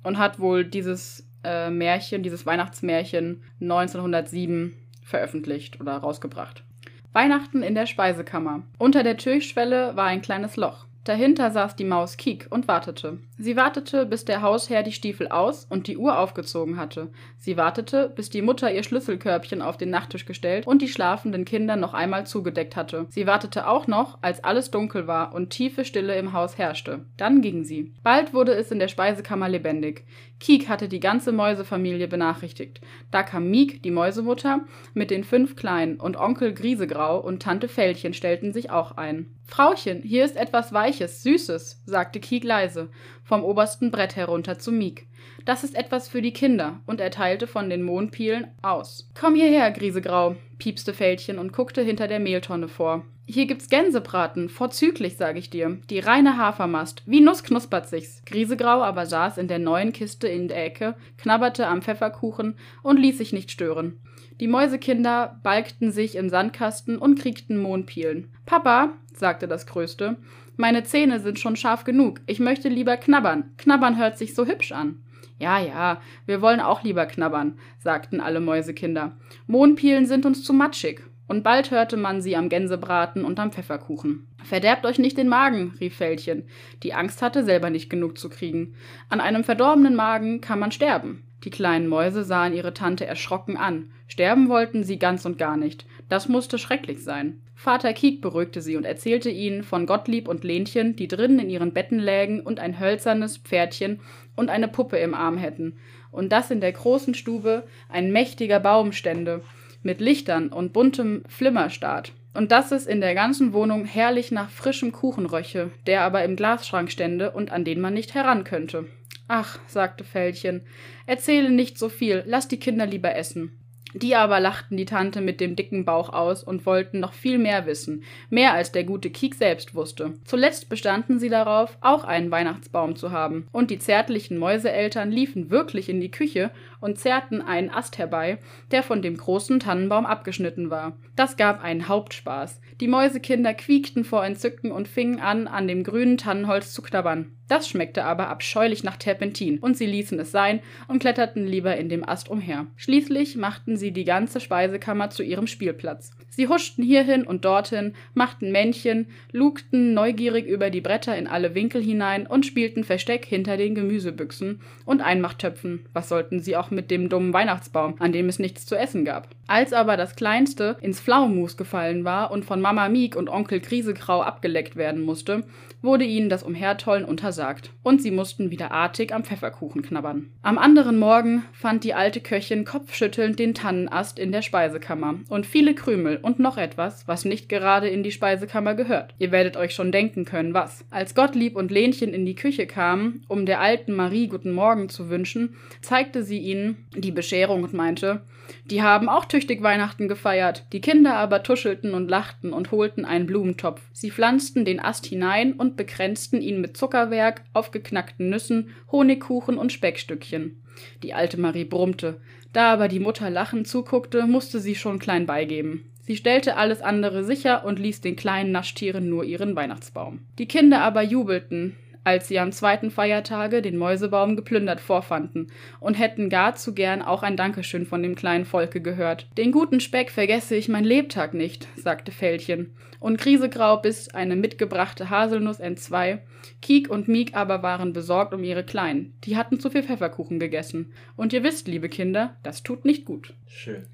und 0.03 0.19
hat 0.19 0.41
wohl 0.41 0.65
dieses 0.65 1.29
äh, 1.45 1.71
Märchen, 1.71 2.23
dieses 2.23 2.45
Weihnachtsmärchen 2.45 3.45
1907 3.61 4.77
veröffentlicht 5.05 5.81
oder 5.81 5.97
rausgebracht. 5.99 6.65
Weihnachten 7.13 7.63
in 7.63 7.75
der 7.75 7.87
Speisekammer. 7.87 8.63
Unter 8.79 9.03
der 9.03 9.17
Türschwelle 9.17 9.97
war 9.97 10.07
ein 10.07 10.23
kleines 10.23 10.57
Loch. 10.57 10.88
Dahinter 11.09 11.51
saß 11.51 11.75
die 11.75 11.87
Maus 11.87 12.19
Kiek 12.19 12.49
und 12.51 12.69
wartete. 12.69 13.19
Sie 13.41 13.57
wartete, 13.57 14.05
bis 14.05 14.25
der 14.25 14.43
Hausherr 14.43 14.83
die 14.83 14.93
Stiefel 14.93 15.29
aus 15.29 15.65
und 15.71 15.87
die 15.87 15.97
Uhr 15.97 16.19
aufgezogen 16.19 16.77
hatte. 16.77 17.11
Sie 17.39 17.57
wartete, 17.57 18.13
bis 18.15 18.31
die 18.31 18.43
Mutter 18.43 18.73
ihr 18.73 18.83
Schlüsselkörbchen 18.83 19.63
auf 19.63 19.77
den 19.77 19.91
Nachttisch 19.91 20.27
gestellt 20.27 20.67
und 20.67 20.83
die 20.83 20.89
schlafenden 20.89 21.45
Kinder 21.45 21.77
noch 21.77 21.95
einmal 21.95 22.27
zugedeckt 22.27 22.75
hatte. 22.75 23.07
Sie 23.11 23.29
wartete 23.29 23.69
auch 23.69 23.87
noch, 23.87 24.19
als 24.23 24.43
alles 24.43 24.73
dunkel 24.73 25.07
war 25.07 25.35
und 25.35 25.51
tiefe 25.51 25.85
Stille 25.85 26.17
im 26.17 26.33
Haus 26.33 26.59
herrschte. 26.59 27.05
Dann 27.17 27.41
ging 27.41 27.63
sie. 27.63 27.95
Bald 28.03 28.35
wurde 28.35 28.53
es 28.53 28.73
in 28.73 28.81
der 28.81 28.89
Speisekammer 28.89 29.49
lebendig. 29.49 30.05
Kiek 30.41 30.69
hatte 30.69 30.89
die 30.89 31.01
ganze 31.01 31.33
Mäusefamilie 31.33 32.09
benachrichtigt. 32.09 32.81
Da 33.11 33.23
kam 33.23 33.51
Miek, 33.51 33.83
die 33.83 33.91
Mäusemutter, 33.91 34.61
mit 34.95 35.11
den 35.11 35.25
fünf 35.25 35.57
Kleinen 35.57 35.99
und 35.99 36.17
Onkel 36.17 36.55
Griesegrau 36.55 37.19
und 37.21 37.43
Tante 37.43 37.69
Fellchen 37.69 38.15
stellten 38.15 38.53
sich 38.53 38.71
auch 38.71 38.97
ein. 38.97 39.35
Frauchen, 39.45 40.03
hier 40.03 40.25
ist 40.25 40.37
etwas 40.37 40.73
Weiches, 40.73 41.23
Süßes, 41.23 41.83
sagte 41.87 42.21
Kiek 42.21 42.45
leise, 42.45 42.91
vom 43.29 43.45
obersten 43.45 43.91
Brett 43.91 44.17
herunter 44.17 44.59
zu 44.59 44.73
Miek. 44.73 45.07
Das 45.45 45.63
ist 45.63 45.77
etwas 45.77 46.09
für 46.09 46.23
die 46.23 46.33
Kinder, 46.33 46.81
und 46.87 46.99
er 46.99 47.11
teilte 47.11 47.47
von 47.47 47.69
den 47.69 47.83
Mohnpielen 47.83 48.49
aus. 48.63 49.11
Komm 49.19 49.35
hierher, 49.35 49.71
Griesegrau, 49.71 50.37
piepste 50.59 50.95
Fältchen 50.95 51.39
und 51.39 51.53
guckte 51.53 51.83
hinter 51.83 52.09
der 52.09 52.21
Mehltonne 52.21 52.69
vor. 52.69 53.05
Hier 53.27 53.45
gibt's 53.45 53.69
Gänsebraten, 53.69 54.49
vorzüglich, 54.49 55.19
sag 55.19 55.37
ich 55.37 55.51
dir. 55.51 55.79
Die 55.91 55.99
reine 55.99 56.39
Hafermast, 56.39 57.03
wie 57.05 57.21
Nuss 57.21 57.45
knuspert 57.45 57.87
sich's. 57.87 58.23
Griesegrau 58.25 58.81
aber 58.81 59.05
saß 59.05 59.37
in 59.37 59.49
der 59.49 59.59
neuen 59.59 59.93
Kiste 59.93 60.27
in 60.27 60.49
der 60.49 60.65
Ecke, 60.65 60.95
knabberte 61.19 61.67
am 61.67 61.83
Pfefferkuchen 61.83 62.55
und 62.83 62.97
ließ 62.97 63.19
sich 63.19 63.35
nicht 63.35 63.51
stören. 63.51 64.01
Die 64.41 64.49
Mäusekinder 64.49 65.39
balgten 65.43 65.93
sich 65.93 66.17
im 66.17 66.31
Sandkasten 66.31 66.97
und 66.97 67.19
kriegten 67.19 67.59
Mohnpielen. 67.59 68.33
Papa, 68.47 68.95
sagte 69.13 69.47
das 69.47 69.67
Größte, 69.67 70.17
meine 70.59 70.83
Zähne 70.83 71.21
sind 71.21 71.39
schon 71.39 71.55
scharf 71.55 71.85
genug. 71.85 72.21
Ich 72.27 72.41
möchte 72.41 72.69
lieber 72.69 72.97
knabbern. 72.97 73.53
Knabbern 73.59 73.97
hört 73.97 74.19
sich 74.19 74.35
so 74.35 74.45
hübsch 74.45 74.73
an. 74.73 75.01
Ja, 75.39 75.61
ja, 75.61 76.01
wir 76.27 76.43
wollen 76.43 76.59
auch 76.59 76.83
lieber 76.83 77.07
knabbern, 77.07 77.57
sagten 77.79 78.21
alle 78.21 78.41
Mäusekinder. 78.41 79.17
Mohnpielen 79.47 80.05
sind 80.05 80.27
uns 80.27 80.43
zu 80.43 80.53
matschig. 80.53 81.03
Und 81.29 81.45
bald 81.45 81.71
hörte 81.71 81.97
man 81.97 82.23
sie 82.23 82.35
am 82.35 82.49
Gänsebraten 82.49 83.25
und 83.25 83.39
am 83.39 83.53
Pfefferkuchen. 83.53 84.27
Verderbt 84.43 84.85
euch 84.85 84.99
nicht 84.99 85.17
den 85.17 85.29
Magen, 85.29 85.75
rief 85.79 85.97
Fältchen, 85.97 86.49
die 86.83 86.93
Angst 86.93 87.23
hatte, 87.23 87.45
selber 87.45 87.71
nicht 87.71 87.89
genug 87.89 88.19
zu 88.19 88.29
kriegen. 88.29 88.75
An 89.11 89.21
einem 89.21 89.45
verdorbenen 89.45 89.95
Magen 89.95 90.41
kann 90.41 90.59
man 90.59 90.73
sterben. 90.73 91.23
Die 91.45 91.51
kleinen 91.51 91.87
Mäuse 91.87 92.25
sahen 92.25 92.55
ihre 92.55 92.75
Tante 92.75 93.07
erschrocken 93.07 93.57
an. 93.57 93.91
Sterben 94.09 94.49
wollten 94.49 94.83
sie 94.83 94.99
ganz 94.99 95.25
und 95.25 95.39
gar 95.39 95.57
nicht. 95.57 95.87
Das 96.09 96.29
musste 96.29 96.59
schrecklich 96.59 97.05
sein. 97.05 97.41
Vater 97.55 97.93
Kiek 97.93 98.21
beruhigte 98.21 98.63
sie 98.63 98.77
und 98.77 98.85
erzählte 98.85 99.31
ihnen 99.31 99.65
von 99.65 99.85
Gottlieb 99.85 100.29
und 100.29 100.45
Lenchen, 100.45 100.97
die 100.97 101.09
drinnen 101.09 101.41
in 101.41 101.51
ihren 101.51 101.73
Betten 101.73 101.99
lägen 101.99 102.41
und 102.41 102.61
ein 102.61 102.79
hölzernes 102.79 103.39
Pferdchen 103.39 104.01
und 104.37 104.49
eine 104.49 104.69
Puppe 104.69 104.99
im 104.99 105.13
Arm 105.13 105.37
hätten, 105.37 105.77
und 106.13 106.31
dass 106.31 106.51
in 106.51 106.61
der 106.61 106.73
großen 106.73 107.15
Stube 107.15 107.65
ein 107.89 108.13
mächtiger 108.13 108.61
Baum 108.61 108.93
stände, 108.93 109.43
mit 109.83 110.01
Lichtern 110.01 110.49
und 110.49 110.73
buntem 110.73 111.25
Flimmerstaat, 111.29 112.13
und 112.33 112.53
dass 112.53 112.71
es 112.71 112.87
in 112.87 113.01
der 113.01 113.17
ganzen 113.17 113.53
Wohnung 113.53 113.85
herrlich 113.85 114.31
nach 114.31 114.51
frischem 114.51 114.93
Kuchen 114.93 115.27
röche, 115.27 115.73
der 115.89 116.03
aber 116.03 116.23
im 116.23 116.37
Glasschrank 116.37 116.93
stände 116.93 117.33
und 117.33 117.51
an 117.51 117.65
den 117.65 117.81
man 117.81 117.95
nicht 117.95 118.15
heran 118.15 118.45
könnte. 118.45 118.87
Ach, 119.29 119.59
sagte 119.67 120.05
Fellchen, 120.05 120.63
erzähle 121.07 121.51
nicht 121.51 121.79
so 121.79 121.91
viel, 121.91 122.25
lass 122.27 122.49
die 122.49 122.59
Kinder 122.59 122.87
lieber 122.87 123.15
essen. 123.15 123.59
Die 123.95 124.15
aber 124.15 124.39
lachten 124.39 124.77
die 124.77 124.85
Tante 124.85 125.23
mit 125.23 125.41
dem 125.41 125.57
dicken 125.57 125.85
Bauch 125.85 126.11
aus 126.11 126.45
und 126.45 126.67
wollten 126.67 127.01
noch 127.01 127.15
viel 127.15 127.39
mehr 127.39 127.65
wissen, 127.65 128.05
mehr 128.29 128.53
als 128.53 128.71
der 128.71 128.85
gute 128.85 129.09
Kiek 129.09 129.35
selbst 129.35 129.75
wusste. 129.75 130.15
Zuletzt 130.25 130.69
bestanden 130.69 131.19
sie 131.19 131.31
darauf, 131.31 131.79
auch 131.81 132.05
einen 132.05 132.31
Weihnachtsbaum 132.31 132.97
zu 132.97 133.13
haben, 133.13 133.47
und 133.51 133.71
die 133.71 133.79
zärtlichen 133.79 134.37
Mäuseeltern 134.39 135.11
liefen 135.11 135.51
wirklich 135.51 135.89
in 135.89 136.01
die 136.01 136.11
Küche 136.11 136.51
und 136.81 136.99
zerrten 136.99 137.41
einen 137.41 137.71
Ast 137.71 137.97
herbei, 137.97 138.39
der 138.71 138.83
von 138.83 139.01
dem 139.01 139.17
großen 139.17 139.59
Tannenbaum 139.61 140.05
abgeschnitten 140.05 140.69
war. 140.69 140.99
Das 141.17 141.39
gab 141.39 141.65
einen 141.65 141.89
Hauptspaß. 141.89 142.61
Die 142.81 142.89
Mäusekinder 142.89 143.55
quiekten 143.55 144.05
vor 144.05 144.25
Entzücken 144.25 144.71
und 144.71 144.87
fingen 144.87 145.19
an, 145.19 145.49
an 145.49 145.67
dem 145.67 145.83
grünen 145.83 146.19
Tannenholz 146.19 146.73
zu 146.73 146.83
knabbern. 146.83 147.38
Das 147.49 147.67
schmeckte 147.69 148.05
aber 148.05 148.29
abscheulich 148.29 148.85
nach 148.85 148.97
Terpentin, 148.97 149.59
und 149.59 149.77
sie 149.77 149.87
ließen 149.87 150.21
es 150.21 150.31
sein 150.31 150.61
und 150.87 150.99
kletterten 150.99 151.47
lieber 151.47 151.77
in 151.77 151.89
dem 151.89 152.07
Ast 152.07 152.29
umher. 152.29 152.67
Schließlich 152.77 153.37
machten 153.37 153.77
sie 153.77 153.91
die 153.91 154.05
ganze 154.05 154.39
Speisekammer 154.39 155.11
zu 155.11 155.23
ihrem 155.23 155.47
Spielplatz. 155.47 156.11
Sie 156.29 156.47
huschten 156.47 156.85
hierhin 156.85 157.25
und 157.25 157.45
dorthin, 157.45 157.95
machten 158.15 158.53
Männchen, 158.53 159.09
lugten 159.33 159.93
neugierig 159.93 160.47
über 160.47 160.71
die 160.71 160.81
Bretter 160.81 161.17
in 161.17 161.27
alle 161.27 161.57
Winkel 161.57 161.83
hinein 161.83 162.29
und 162.29 162.47
spielten 162.47 162.85
Versteck 162.85 163.25
hinter 163.25 163.57
den 163.57 163.75
Gemüsebüchsen 163.75 164.61
und 164.85 165.01
Einmachttöpfen. 165.01 165.87
Was 165.95 166.09
sollten 166.09 166.39
sie 166.39 166.57
auch 166.57 166.71
mit 166.71 166.93
dem 166.93 167.09
dummen 167.09 167.33
Weihnachtsbaum, 167.33 167.97
an 167.99 168.13
dem 168.13 168.29
es 168.29 168.39
nichts 168.39 168.67
zu 168.67 168.77
essen 168.77 169.05
gab? 169.05 169.29
Als 169.49 169.73
aber 169.73 169.97
das 169.97 170.15
Kleinste 170.15 170.77
ins 170.83 171.01
Pflaumenmus 171.01 171.57
gefallen 171.57 172.05
war 172.05 172.31
und 172.31 172.45
von 172.45 172.61
Mama 172.61 172.89
Miek 172.89 173.17
und 173.17 173.31
Onkel 173.31 173.61
Griesegrau 173.61 174.21
abgeleckt 174.21 174.77
werden 174.77 175.03
musste, 175.03 175.43
wurde 175.83 176.05
ihnen 176.05 176.29
das 176.29 176.43
Umhertollen 176.43 177.05
untersagt, 177.05 177.38
und 177.83 178.03
sie 178.03 178.11
mussten 178.11 178.51
wieder 178.51 178.71
artig 178.71 179.15
am 179.15 179.25
Pfefferkuchen 179.25 179.83
knabbern. 179.83 180.31
Am 180.43 180.59
anderen 180.59 180.99
Morgen 180.99 181.45
fand 181.53 181.85
die 181.85 181.95
alte 181.95 182.21
Köchin 182.21 182.65
kopfschüttelnd 182.65 183.39
den 183.39 183.55
Tannenast 183.55 184.19
in 184.19 184.33
der 184.33 184.43
Speisekammer 184.43 185.17
und 185.29 185.47
viele 185.47 185.75
Krümel 185.75 186.19
und 186.21 186.39
noch 186.39 186.59
etwas, 186.59 187.07
was 187.07 187.25
nicht 187.25 187.49
gerade 187.49 187.89
in 187.89 188.03
die 188.03 188.13
Speisekammer 188.13 188.75
gehört. 188.75 189.15
Ihr 189.19 189.33
werdet 189.33 189.57
euch 189.57 189.75
schon 189.75 189.93
denken 189.93 190.25
können, 190.25 190.55
was. 190.55 190.85
Als 190.91 191.15
Gottlieb 191.15 191.57
und 191.57 191.71
Lenchen 191.71 192.13
in 192.13 192.27
die 192.27 192.35
Küche 192.35 192.67
kamen, 192.67 193.25
um 193.29 193.47
der 193.47 193.61
alten 193.61 193.95
Marie 193.95 194.29
guten 194.29 194.53
Morgen 194.53 194.89
zu 194.89 195.11
wünschen, 195.11 195.57
zeigte 195.81 196.23
sie 196.23 196.39
ihnen 196.39 196.87
die 196.97 197.13
Bescherung 197.13 197.63
und 197.63 197.73
meinte, 197.73 198.23
die 198.67 198.83
haben 198.83 199.09
auch 199.09 199.25
tüchtig 199.25 199.63
Weihnachten 199.63 200.09
gefeiert. 200.09 200.65
Die 200.73 200.81
Kinder 200.81 201.17
aber 201.17 201.43
tuschelten 201.43 201.95
und 201.95 202.09
lachten 202.09 202.53
und 202.53 202.71
holten 202.71 203.05
einen 203.05 203.27
Blumentopf. 203.27 203.83
Sie 203.93 204.11
pflanzten 204.11 204.65
den 204.65 204.81
Ast 204.81 205.07
hinein 205.07 205.53
und 205.53 205.77
bekränzten 205.77 206.41
ihn 206.41 206.61
mit 206.61 206.77
Zuckerwerk, 206.77 207.43
aufgeknackten 207.53 208.29
Nüssen, 208.31 208.71
Honigkuchen 208.91 209.59
und 209.59 209.73
Speckstückchen. 209.73 210.63
Die 211.03 211.15
alte 211.15 211.41
Marie 211.41 211.65
brummte. 211.65 212.21
Da 212.53 212.73
aber 212.73 212.89
die 212.89 213.01
Mutter 213.01 213.31
lachend 213.31 213.69
zuguckte, 213.69 214.27
musste 214.27 214.61
sie 214.61 214.75
schon 214.75 214.99
klein 214.99 215.27
beigeben. 215.27 215.85
Sie 216.01 216.17
stellte 216.17 216.57
alles 216.57 216.81
andere 216.81 217.23
sicher 217.23 217.67
und 217.67 217.79
ließ 217.79 218.01
den 218.01 218.17
kleinen 218.17 218.51
Naschtieren 218.51 219.11
nur 219.11 219.25
ihren 219.25 219.55
Weihnachtsbaum. 219.55 220.21
Die 220.39 220.49
Kinder 220.49 220.81
aber 220.81 221.03
jubelten, 221.03 221.77
als 222.09 222.27
sie 222.27 222.39
am 222.39 222.53
zweiten 222.53 222.91
Feiertage 222.91 223.61
den 223.61 223.77
Mäusebaum 223.77 224.35
geplündert 224.35 224.81
vorfanden 224.81 225.49
und 225.79 225.99
hätten 225.99 226.31
gar 226.31 226.55
zu 226.55 226.73
gern 226.73 227.03
auch 227.03 227.23
ein 227.23 227.37
Dankeschön 227.37 227.85
von 227.85 228.03
dem 228.03 228.15
kleinen 228.15 228.47
Volke 228.47 228.81
gehört. 228.81 229.29
Den 229.37 229.53
guten 229.53 229.79
Speck 229.79 230.11
vergesse 230.11 230.57
ich 230.57 230.71
mein 230.71 230.85
Lebtag 230.85 231.35
nicht, 231.35 231.69
sagte 231.77 232.11
Fellchen. 232.11 232.75
Und 232.99 233.19
Krisegrau 233.19 233.77
biss 233.77 234.09
eine 234.09 234.37
mitgebrachte 234.37 235.11
Haselnuss 235.11 235.61
entzwei. 235.61 236.23
Kiek 236.63 236.89
und 236.89 237.09
Miek 237.09 237.37
aber 237.37 237.63
waren 237.63 237.93
besorgt 237.93 238.33
um 238.33 238.43
ihre 238.43 238.65
Kleinen. 238.65 239.13
Die 239.25 239.37
hatten 239.37 239.61
zu 239.61 239.69
viel 239.69 239.83
Pfefferkuchen 239.83 240.41
gegessen. 240.41 240.95
Und 241.15 241.35
ihr 241.35 241.45
wisst, 241.45 241.69
liebe 241.69 241.91
Kinder, 241.91 242.37
das 242.43 242.63
tut 242.63 242.87
nicht 242.87 243.05
gut. 243.05 243.35
Schön. 243.47 243.87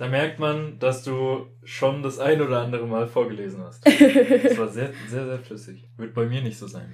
Da 0.00 0.08
merkt 0.08 0.38
man, 0.38 0.78
dass 0.78 1.02
du 1.02 1.48
schon 1.62 2.02
das 2.02 2.18
ein 2.18 2.40
oder 2.40 2.62
andere 2.62 2.86
Mal 2.86 3.06
vorgelesen 3.06 3.62
hast. 3.62 3.84
Das 4.42 4.56
war 4.56 4.68
sehr, 4.68 4.94
sehr, 5.10 5.26
sehr 5.26 5.38
flüssig. 5.40 5.86
Wird 5.98 6.14
bei 6.14 6.24
mir 6.24 6.40
nicht 6.40 6.56
so 6.56 6.66
sein. 6.66 6.90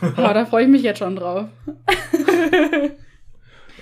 oh, 0.00 0.12
da 0.16 0.46
freue 0.46 0.62
ich 0.62 0.70
mich 0.70 0.82
jetzt 0.82 1.00
schon 1.00 1.16
drauf. 1.16 1.48